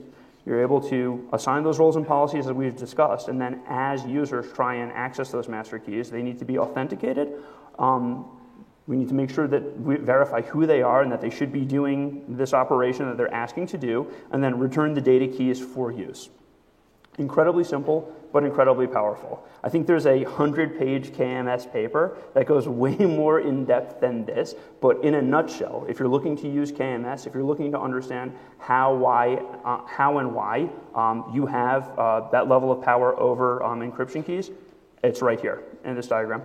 [0.46, 4.52] You're able to assign those roles and policies that we've discussed, and then as users
[4.52, 7.32] try and access those master keys, they need to be authenticated.
[7.78, 8.26] Um,
[8.86, 11.50] we need to make sure that we verify who they are and that they should
[11.50, 15.58] be doing this operation that they're asking to do, and then return the data keys
[15.58, 16.28] for use.
[17.18, 19.46] Incredibly simple, but incredibly powerful.
[19.62, 24.24] I think there's a 100 page KMS paper that goes way more in depth than
[24.24, 27.80] this, but in a nutshell, if you're looking to use KMS, if you're looking to
[27.80, 33.18] understand how, why, uh, how and why um, you have uh, that level of power
[33.20, 34.50] over um, encryption keys,
[35.04, 36.42] it's right here in this diagram.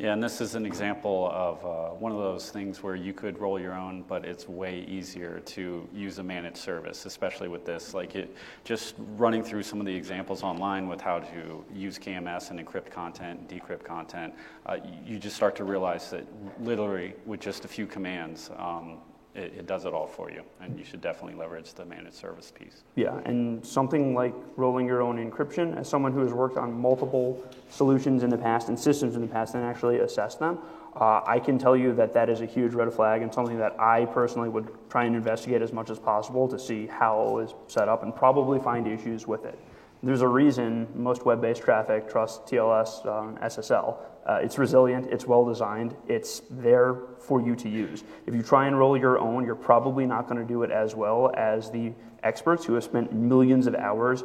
[0.00, 3.38] Yeah, and this is an example of uh, one of those things where you could
[3.38, 7.92] roll your own, but it's way easier to use a managed service, especially with this.
[7.92, 8.34] Like it,
[8.64, 12.90] just running through some of the examples online with how to use KMS and encrypt
[12.90, 14.32] content, decrypt content,
[14.64, 16.24] uh, you just start to realize that
[16.62, 19.00] literally with just a few commands, um,
[19.34, 22.52] it, it, does it all for you, and you should definitely leverage the managed service
[22.56, 22.82] piece.
[22.96, 27.42] Yeah, and something like rolling your own encryption, as someone who has worked on multiple
[27.70, 30.58] solutions in the past and systems in the past and actually assessed them,
[30.96, 33.78] uh, I can tell you that that is a huge red flag and something that
[33.78, 37.54] I personally would try and investigate as much as possible to see how it is
[37.68, 39.58] set up and probably find issues with it.
[40.02, 43.98] There's a reason most web based traffic trusts TLS um, SSL.
[44.30, 48.04] Uh, it's resilient, it's well designed, it's there for you to use.
[48.26, 50.94] If you try and roll your own, you're probably not going to do it as
[50.94, 54.22] well as the experts who have spent millions of hours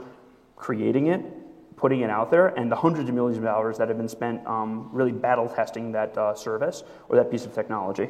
[0.57, 1.25] creating it,
[1.75, 4.45] putting it out there, and the hundreds of millions of hours that have been spent
[4.45, 8.09] um, really battle testing that uh, service or that piece of technology.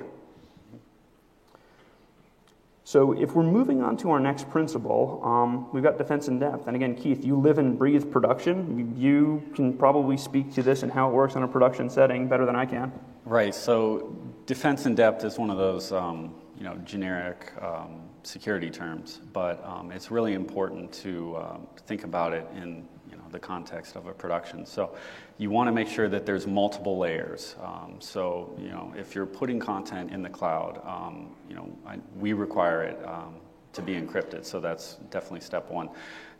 [2.88, 6.68] So if we're moving on to our next principle, um, we've got defense in depth.
[6.68, 8.96] And again, Keith, you live and breathe production.
[8.96, 12.46] You can probably speak to this and how it works in a production setting better
[12.46, 12.92] than I can.
[13.26, 13.56] Right.
[13.56, 14.16] So
[14.46, 19.66] defense in depth is one of those, um, you know, generic um, security terms, but
[19.66, 22.88] um, it's really important to um, think about it in
[23.36, 24.66] the context of a production.
[24.66, 24.96] So
[25.38, 27.56] you want to make sure that there's multiple layers.
[27.62, 32.00] Um, so you know, if you're putting content in the cloud, um, you know, I,
[32.18, 33.36] we require it um,
[33.74, 34.46] to be encrypted.
[34.46, 35.90] So that's definitely step one.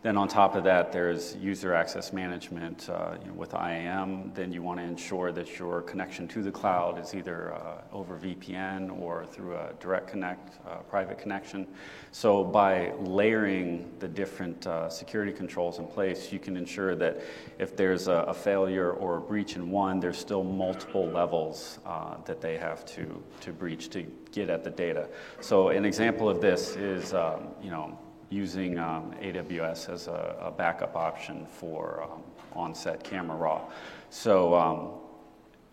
[0.06, 4.34] Then on top of that, there's user access management uh, you know, with IAM.
[4.36, 8.16] Then you want to ensure that your connection to the cloud is either uh, over
[8.16, 11.66] VPN or through a direct connect, uh, private connection.
[12.12, 17.22] So by layering the different uh, security controls in place, you can ensure that
[17.58, 22.18] if there's a, a, failure or a breach in one, there's still multiple levels uh,
[22.26, 25.08] that they have to, to breach to get at the data.
[25.42, 27.98] So an example of this is, um, you know,
[28.30, 32.24] using um, AWS as a, a, backup option for um,
[32.54, 33.62] on-set camera raw.
[34.10, 34.90] So um,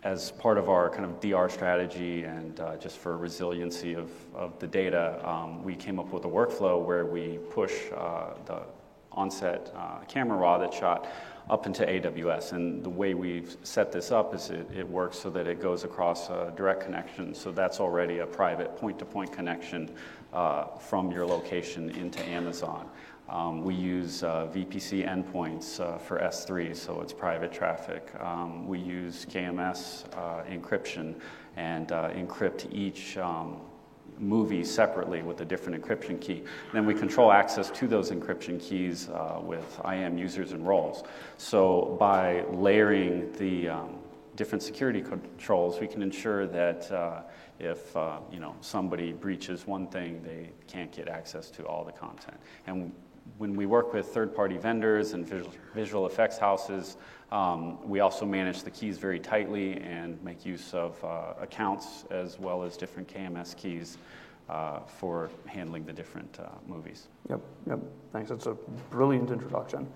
[0.03, 4.57] as part of our kind of DR strategy and uh, just for resiliency of, of
[4.59, 8.61] the data, um, we came up with a workflow where we push uh, the
[9.11, 11.07] on-set uh, camera raw that shot
[11.49, 12.53] up into AWS.
[12.53, 15.83] And the way we've set this up is it, it works so that it goes
[15.83, 17.33] across a direct connection.
[17.33, 19.91] So that's already a private point-to-point connection
[20.33, 22.89] uh, from your location into Amazon.
[23.29, 28.11] Um, we use uh, VPC endpoints uh, for S3, so it's private traffic.
[28.19, 31.15] Um, we use KMS uh, encryption
[31.55, 33.61] and uh, encrypt each um,
[34.19, 36.39] movie separately with a different encryption key.
[36.39, 41.03] And then we control access to those encryption keys uh, with IAM users and roles.
[41.37, 43.95] So by layering the um,
[44.35, 47.21] different security controls, we can ensure that uh,
[47.59, 51.91] if uh, you know somebody breaches one thing, they can't get access to all the
[51.91, 52.37] content.
[52.67, 52.91] And
[53.37, 56.97] when we work with third-party vendors and visual, visual effects houses,
[57.31, 62.37] um, we also manage the keys very tightly and make use of uh, accounts as
[62.37, 63.97] well as different KMS keys
[64.49, 67.07] uh, for handling the different uh, movies.
[67.29, 67.79] Yep, yep.
[68.11, 68.29] Thanks.
[68.29, 68.57] That's a
[68.89, 69.87] brilliant introduction.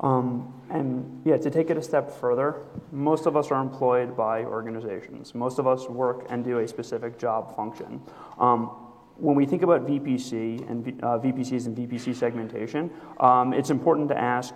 [0.00, 2.56] Um, and yeah, to take it a step further,
[2.90, 5.34] most of us are employed by organizations.
[5.34, 8.00] Most of us work and do a specific job function.
[8.38, 8.70] Um,
[9.16, 12.90] when we think about VPC and uh, VPCs and VPC segmentation,
[13.20, 14.54] um, it's important to ask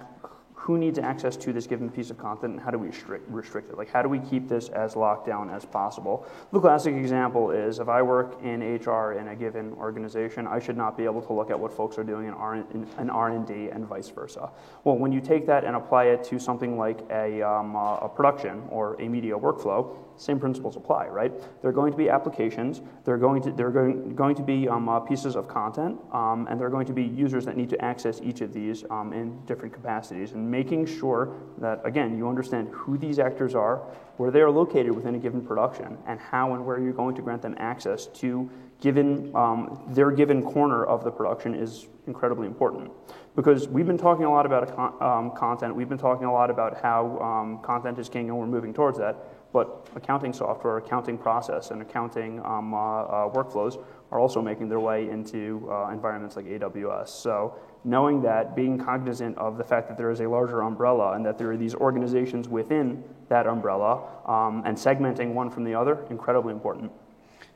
[0.69, 2.89] who needs access to this given piece of content and how do we
[3.31, 3.79] restrict, it?
[3.79, 6.27] Like, how do we keep this as locked down as possible?
[6.53, 10.77] The classic example is if I work in HR in a given organization, I should
[10.77, 12.67] not be able to look at what folks are doing in, R-
[12.99, 14.51] in R&D and vice versa.
[14.85, 18.63] Well, when you take that and apply it to something like a, um, a production
[18.69, 21.33] or a media workflow, same principles apply, right?
[21.63, 24.43] There are going to be applications, there are going to, there are going, going to
[24.43, 27.57] be um, uh, pieces of content, um, and there are going to be users that
[27.57, 30.33] need to access each of these um, in different capacities.
[30.33, 33.77] And making sure that, again, you understand who these actors are,
[34.17, 37.23] where they are located within a given production, and how and where you're going to
[37.23, 38.51] grant them access to
[38.81, 42.91] given um, their given corner of the production is incredibly important.
[43.35, 46.81] Because we've been talking a lot about um, content, we've been talking a lot about
[46.81, 49.17] how um, content is king and we're moving towards that
[49.53, 54.81] but accounting software, accounting process, and accounting um, uh, uh, workflows are also making their
[54.81, 57.09] way into uh, environments like AWS.
[57.09, 61.25] So knowing that, being cognizant of the fact that there is a larger umbrella and
[61.25, 66.05] that there are these organizations within that umbrella um, and segmenting one from the other,
[66.11, 66.91] incredibly important.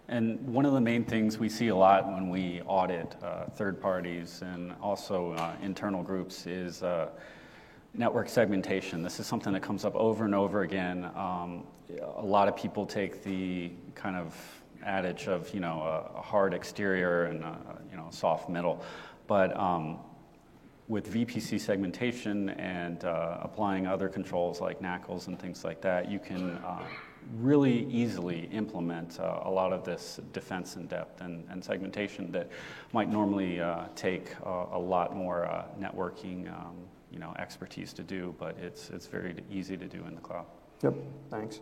[0.09, 3.81] And one of the main things we see a lot when we audit uh, third
[3.81, 7.09] parties and also uh, internal groups is uh,
[7.95, 9.03] network segmentation.
[9.03, 11.11] This is something that comes up over and over again.
[11.15, 11.65] Um,
[12.17, 14.35] a lot of people take the kind of
[14.83, 17.59] adage of you know a, a hard exterior and a,
[17.91, 18.83] you know soft middle,
[19.27, 19.99] but um,
[20.89, 26.19] with VPC segmentation and uh, applying other controls like NACLs and things like that, you
[26.19, 26.83] can uh,
[27.37, 32.49] really easily implement uh, a lot of this defense in depth and, and segmentation that
[32.93, 36.75] might normally uh, take a lot more uh, networking um,
[37.13, 40.47] you know, expertise to do, but it's, it's very easy to do in the cloud.
[40.83, 40.95] Yep,
[41.31, 41.61] thanks.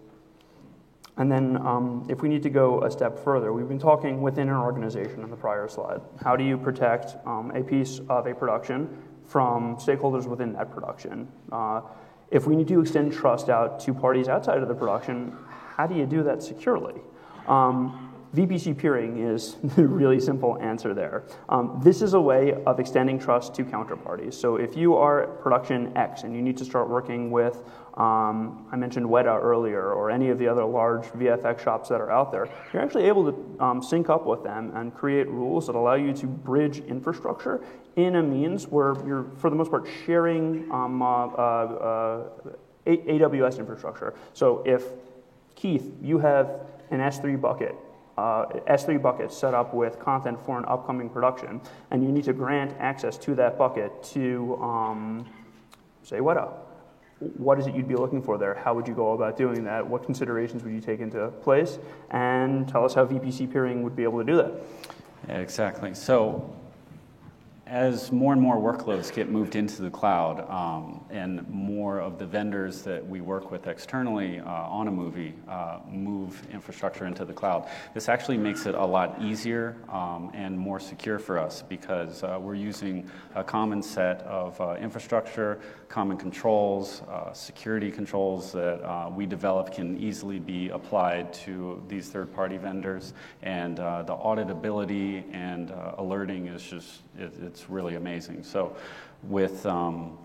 [1.17, 4.49] And then um, if we need to go a step further, we've been talking within
[4.49, 6.01] an organization in the prior slide.
[6.23, 8.89] How do you protect um, a piece of a production
[9.27, 11.29] from stakeholders within that production?
[11.51, 11.83] Uh,
[12.31, 15.37] if we need to extend trust out to parties outside of the production,
[15.77, 17.01] how do you do that securely?
[17.49, 21.25] Um, VPC peering is the really simple answer there.
[21.49, 24.35] Um, this is a way of extending trust to counterparties.
[24.35, 27.65] So if you are production X and you need to start working with,
[27.95, 32.11] um, I mentioned Weta earlier, or any of the other large VFX shops that are
[32.11, 35.75] out there, you're actually able to um, sync up with them and create rules that
[35.75, 37.65] allow you to bridge infrastructure
[37.97, 42.51] in a means where you're, for the most part, sharing um, uh, uh, uh,
[42.87, 44.15] AWS infrastructure.
[44.35, 44.85] So if
[45.57, 46.61] Keith, you have
[46.91, 47.75] an S3 bucket
[48.21, 51.61] uh, S3 bucket set up with content for an upcoming production,
[51.91, 55.27] and you need to grant access to that bucket to, um,
[56.03, 56.53] say, Weta.
[57.37, 58.55] what is it you'd be looking for there?
[58.55, 59.87] How would you go about doing that?
[59.87, 61.79] What considerations would you take into place?
[62.11, 64.53] And tell us how VPC peering would be able to do that.
[65.29, 65.95] Yeah, exactly.
[65.95, 66.51] So
[67.71, 72.27] as more and more workloads get moved into the cloud um, and more of the
[72.27, 77.33] vendors that we work with externally uh, on a movie uh, move infrastructure into the
[77.33, 82.25] cloud, this actually makes it a lot easier um, and more secure for us because
[82.25, 85.61] uh, we're using a common set of uh, infrastructure,
[85.91, 92.09] common controls, uh, security controls that uh, we develop can easily be applied to these
[92.09, 93.13] third party vendors.
[93.43, 98.43] And the auditability and alerting is just, it, it's really amazing.
[98.45, 98.77] So,
[99.25, 100.17] with um,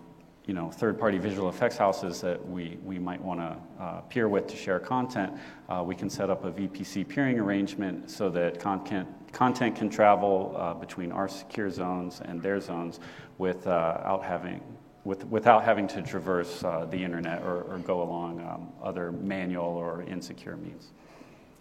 [0.46, 4.46] you know third-party visual effects houses that we, we might want to uh, peer with
[4.46, 5.32] to share content,
[5.68, 10.54] uh, we can set up a VPC peering arrangement so that content content can travel
[10.56, 13.00] uh, between our secure zones and their zones
[13.38, 14.60] without having
[15.06, 19.64] with, without having to traverse uh, the internet or, or go along um, other manual
[19.64, 20.88] or insecure means.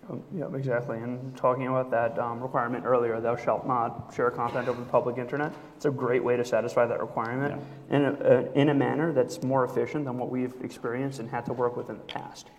[0.09, 0.97] Um, yeah, exactly.
[0.97, 5.17] And talking about that um, requirement earlier, thou shalt not share content over the public
[5.17, 5.53] internet.
[5.75, 7.95] It's a great way to satisfy that requirement yeah.
[7.95, 11.45] in, a, uh, in a manner that's more efficient than what we've experienced and had
[11.45, 12.49] to work with in the past.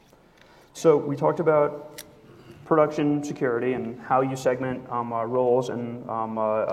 [0.73, 2.05] So we talked about
[2.67, 6.67] production security and how you segment um, uh, roles and um, uh, uh,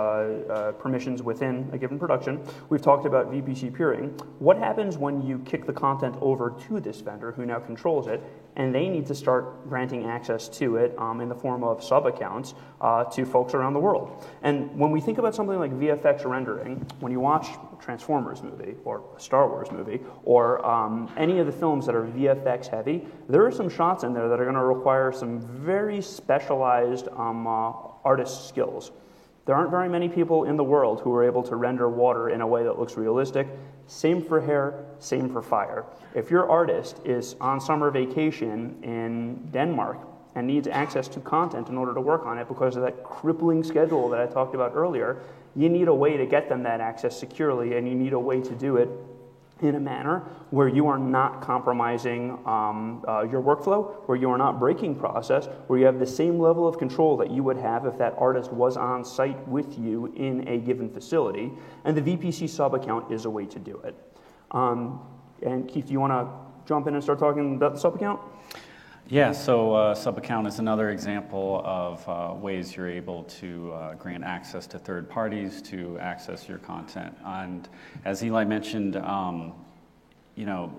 [0.50, 2.44] uh, permissions within a given production.
[2.70, 4.10] We've talked about VPC peering.
[4.40, 8.22] What happens when you kick the content over to this vendor who now controls it
[8.56, 12.06] and they need to start granting access to it um, in the form of sub
[12.06, 14.26] accounts uh, to folks around the world.
[14.44, 17.48] And when we think about something like VFX rendering, when you watch
[17.80, 22.06] Transformers movie or a Star Wars movie or um, any of the films that are
[22.06, 26.02] VFX heavy, there are some shots in there that are going to require some very
[26.02, 27.72] specialized um, uh,
[28.04, 28.92] artist skills.
[29.46, 32.40] There aren't very many people in the world who are able to render water in
[32.40, 33.48] a way that looks realistic.
[33.88, 35.86] Same for hair, same for fire.
[36.16, 39.98] If your artist is on summer vacation in Denmark
[40.36, 43.64] and needs access to content in order to work on it because of that crippling
[43.64, 45.22] schedule that I talked about earlier,
[45.56, 48.42] you need a way to get them that access securely and you need a way
[48.42, 48.90] to do it
[49.64, 54.38] in a manner where you are not compromising um, uh, your workflow, where you are
[54.38, 57.86] not breaking process, where you have the same level of control that you would have
[57.86, 61.52] if that artist was on site with you in a given facility.
[61.86, 63.96] And the VPC sub account is a way to do it.
[64.52, 65.02] Um,
[65.42, 68.20] and Keith, do you want to jump in and start talking about the sub account?
[69.10, 74.24] Yeah, so uh, sub-account is another example of uh, ways you're able to uh, grant
[74.24, 77.14] access to third parties to access your content.
[77.26, 77.68] And
[78.06, 79.56] as Eli mentioned, um,
[80.36, 80.74] you know,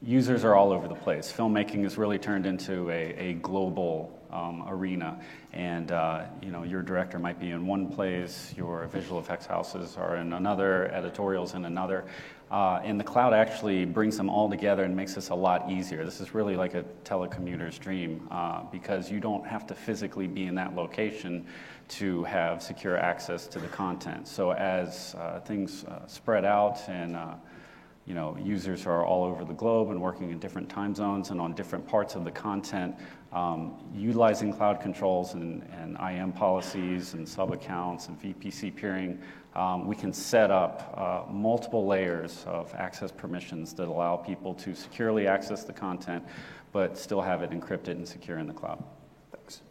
[0.00, 1.30] users are all over the place.
[1.30, 5.20] Filmmaking has really turned into a, a global um, arena,
[5.52, 9.98] and uh, you know, your director might be in one place, your visual effects houses
[9.98, 12.06] are in another, editorials in another.
[12.50, 16.04] Uh, and the cloud actually brings them all together and makes this a lot easier.
[16.04, 20.46] This is really like a telecommuter's dream uh, because you don't have to physically be
[20.46, 21.46] in that location
[21.90, 24.26] to have secure access to the content.
[24.26, 27.34] So as uh, things uh, spread out and uh,
[28.10, 31.40] you know, users are all over the globe and working in different time zones and
[31.40, 32.92] on different parts of the content,
[33.32, 39.16] um, utilizing cloud controls and, and policies and sub accounts and VPC peering
[39.54, 44.74] um, we can set up uh, multiple layers of access permissions that allow people to
[44.74, 46.24] securely access the content,
[46.72, 48.82] but still have it encrypted and secure in the cloud.
[49.30, 49.62] Thanks.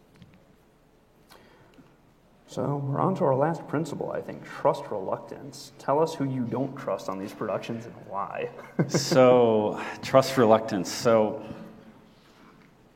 [2.50, 5.72] So we're on to our last principle, I think trust reluctance.
[5.78, 8.50] Tell us who you don't trust on these productions and why.
[8.88, 10.92] so, trust reluctance.
[10.92, 11.44] So,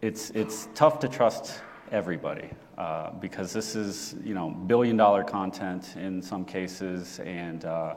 [0.02, 2.50] it's, it's tough to trust everybody.
[2.80, 7.94] Uh, because this is, you know, billion dollar content in some cases, and uh,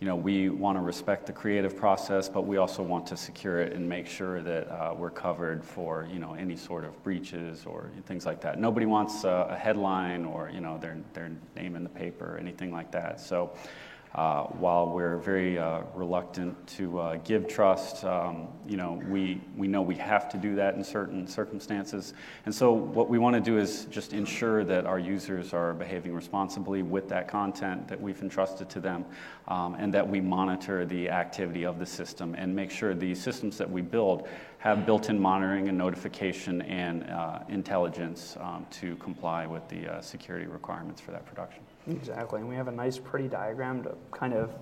[0.00, 3.60] you know, we want to respect the creative process, but we also want to secure
[3.60, 7.66] it and make sure that uh, we're covered for, you know, any sort of breaches
[7.66, 8.58] or things like that.
[8.58, 12.38] Nobody wants uh, a headline or, you know, their, their name in the paper or
[12.38, 13.20] anything like that.
[13.20, 13.52] So
[14.14, 19.68] uh, while we're very uh, reluctant to uh, give trust, um, you know, we, we
[19.68, 22.12] know we have to do that in certain circumstances.
[22.44, 26.12] And so what we want to do is just ensure that our users are behaving
[26.12, 29.04] responsibly with that content that we've entrusted to them
[29.46, 33.58] um, and that we monitor the activity of the system and make sure the systems
[33.58, 39.66] that we build have built-in monitoring and notification and uh, intelligence um, to comply with
[39.68, 41.62] the uh, security requirements for that production.
[41.90, 44.54] Exactly, and we have a nice, pretty diagram to kind of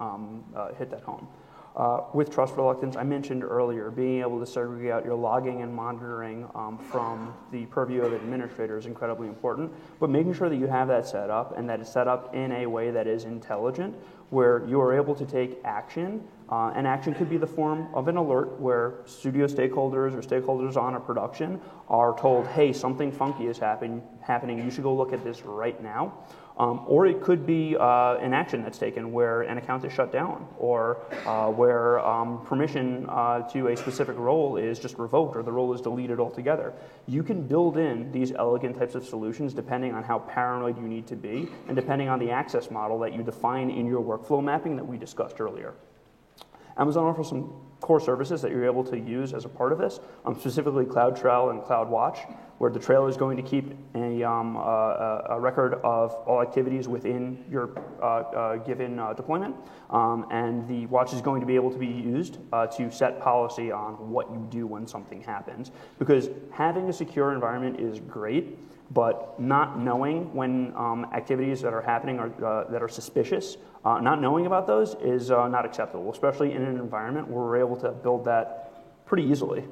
[0.00, 1.28] um, uh, hit that home.
[1.76, 5.72] Uh, with trust reluctance, I mentioned earlier, being able to segregate out your logging and
[5.72, 9.72] monitoring um, from the purview of the administrator is incredibly important.
[10.00, 12.50] But making sure that you have that set up and that it's set up in
[12.50, 13.94] a way that is intelligent
[14.30, 16.24] where you are able to take action.
[16.48, 20.76] Uh, and action could be the form of an alert where studio stakeholders or stakeholders
[20.76, 24.58] on a production are told, hey, something funky is happen- happening.
[24.58, 26.12] You should go look at this right now.
[26.58, 30.12] Um, or it could be uh, an action that's taken where an account is shut
[30.12, 35.42] down, or uh, where um, permission uh, to a specific role is just revoked, or
[35.42, 36.74] the role is deleted altogether.
[37.06, 41.06] You can build in these elegant types of solutions depending on how paranoid you need
[41.06, 44.76] to be, and depending on the access model that you define in your workflow mapping
[44.76, 45.72] that we discussed earlier.
[46.76, 50.00] Amazon offers some core services that you're able to use as a part of this,
[50.24, 52.18] um, specifically CloudTrail and CloudWatch,
[52.58, 56.88] where the trail is going to keep a, um, a, a record of all activities
[56.88, 57.70] within your
[58.02, 59.56] uh, uh, given uh, deployment,
[59.88, 63.18] um, and the watch is going to be able to be used uh, to set
[63.20, 65.70] policy on what you do when something happens.
[65.98, 68.58] Because having a secure environment is great,
[68.90, 74.00] but not knowing when um, activities that are happening are, uh, that are suspicious, uh,
[74.00, 77.76] not knowing about those is uh, not acceptable, especially in an environment where we're able
[77.76, 79.64] to build that pretty easily.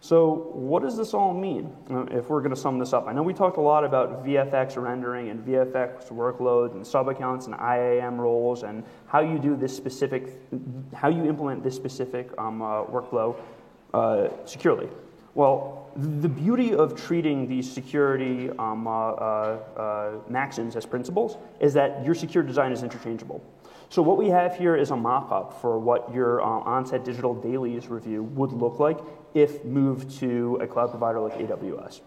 [0.00, 3.06] So, what does this all mean uh, if we're going to sum this up?
[3.06, 7.46] I know we talked a lot about VFX rendering and VFX workloads and sub accounts
[7.46, 10.38] and IAM roles and how you do this specific,
[10.92, 13.34] how you implement this specific um, uh, workflow
[13.94, 14.88] uh, securely.
[15.34, 21.72] Well, the beauty of treating these security um, uh, uh, uh, maxims as principles is
[21.74, 23.44] that your secure design is interchangeable.
[23.90, 27.88] So what we have here is a mock-up for what your uh, onset digital dailies
[27.88, 28.98] review would look like
[29.34, 32.00] if moved to a cloud provider like AWS.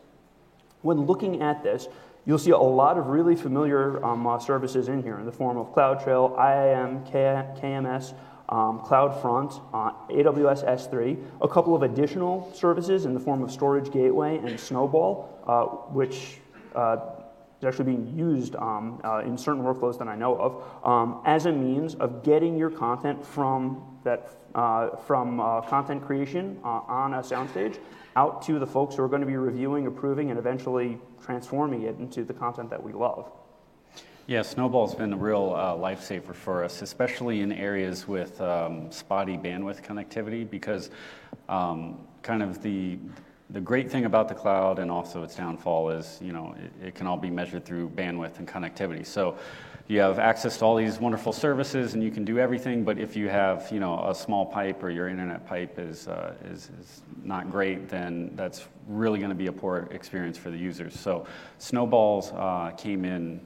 [0.81, 1.87] When looking at this,
[2.25, 5.57] you'll see a lot of really familiar um, uh, services in here in the form
[5.57, 8.13] of CloudTrail, IAM, K- KMS,
[8.49, 13.91] um, CloudFront, uh, AWS S3, a couple of additional services in the form of Storage
[13.91, 16.39] Gateway and Snowball, uh, which
[16.75, 16.97] uh,
[17.59, 21.45] is actually being used um, uh, in certain workflows that I know of um, as
[21.45, 27.17] a means of getting your content from that uh, from uh, content creation on a
[27.17, 27.77] soundstage
[28.15, 31.97] out to the folks who are going to be reviewing, approving, and eventually transforming it
[31.99, 33.31] into the content that we love.
[34.27, 39.37] Yeah, Snowball's been a real uh, lifesaver for us, especially in areas with um, spotty
[39.37, 40.89] bandwidth connectivity, because
[41.47, 42.99] um, kind of the
[43.51, 46.95] the great thing about the cloud and also its downfall is, you know, it, it,
[46.95, 49.05] can all be measured through bandwidth and connectivity.
[49.05, 49.37] So
[49.87, 53.15] you have access to all these wonderful services and you can do everything, but if
[53.15, 57.01] you have, you know, a small pipe or your internet pipe is, uh, is, is
[57.23, 60.99] not great, then that's really going to be a poor experience for the users.
[60.99, 61.25] So
[61.57, 63.39] Snowballs uh, came in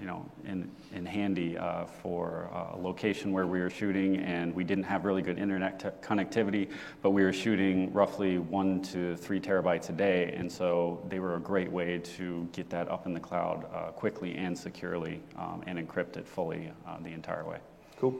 [0.00, 4.54] you know, in, in handy uh, for uh, a location where we were shooting and
[4.54, 6.70] we didn't have really good internet t- connectivity,
[7.02, 10.32] but we were shooting roughly one to three terabytes a day.
[10.36, 13.90] And so they were a great way to get that up in the cloud uh,
[13.92, 17.58] quickly and securely um, and encrypt it fully uh, the entire way.
[17.98, 18.14] Cool.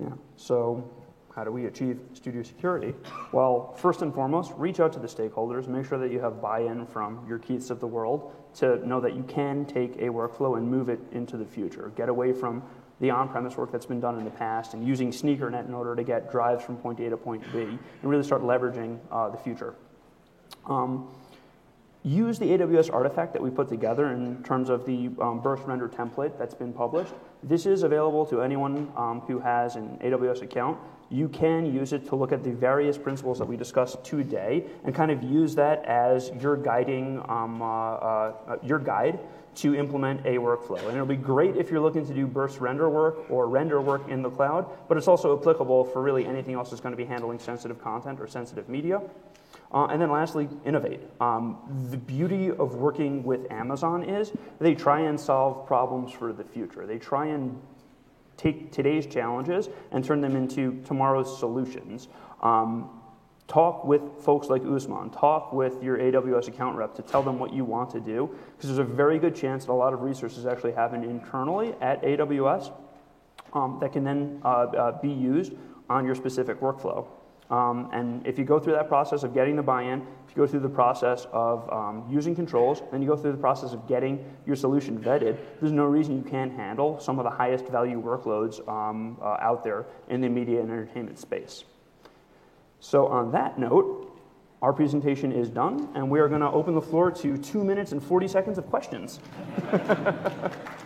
[0.00, 0.10] Yeah.
[0.36, 0.88] So
[1.34, 2.94] how do we achieve studio security?
[3.32, 6.60] Well, first and foremost, reach out to the stakeholders, make sure that you have buy
[6.60, 10.58] in from your Keiths of the world to know that you can take a workflow
[10.58, 11.90] and move it into the future.
[11.96, 12.62] Get away from
[13.00, 15.96] the on premise work that's been done in the past and using SneakerNet in order
[15.96, 19.38] to get drives from point A to point B and really start leveraging uh, the
[19.38, 19.74] future.
[20.66, 21.08] Um,
[22.04, 25.88] use the AWS artifact that we put together in terms of the um, burst render
[25.88, 27.12] template that's been published.
[27.42, 30.78] This is available to anyone um, who has an AWS account
[31.12, 34.94] you can use it to look at the various principles that we discussed today and
[34.94, 39.18] kind of use that as your guiding, um, uh, uh, your guide
[39.54, 40.78] to implement a workflow.
[40.78, 44.08] And it'll be great if you're looking to do burst render work or render work
[44.08, 47.04] in the cloud, but it's also applicable for really anything else that's going to be
[47.04, 49.02] handling sensitive content or sensitive media.
[49.70, 51.00] Uh, and then lastly, innovate.
[51.20, 51.58] Um,
[51.90, 56.86] the beauty of working with Amazon is they try and solve problems for the future.
[56.86, 57.58] They try and
[58.42, 62.08] take today's challenges and turn them into tomorrow's solutions.
[62.40, 62.90] Um,
[63.46, 67.52] talk with folks like Usman, talk with your AWS account rep to tell them what
[67.52, 70.46] you want to do, because there's a very good chance that a lot of resources
[70.46, 72.72] actually happen internally at AWS
[73.52, 75.52] um, that can then uh, uh, be used
[75.90, 77.06] on your specific workflow.
[77.50, 80.46] Um, and if you go through that process of getting the buy-in, if you go
[80.46, 84.24] through the process of um, using controls, then you go through the process of getting
[84.46, 88.66] your solution vetted, there's no reason you can't handle some of the highest value workloads
[88.68, 91.64] um, uh, out there in the media and entertainment space.
[92.80, 94.08] So on that note,
[94.62, 97.92] our presentation is done, and we are going to open the floor to two minutes
[97.92, 99.20] and 40 seconds of questions.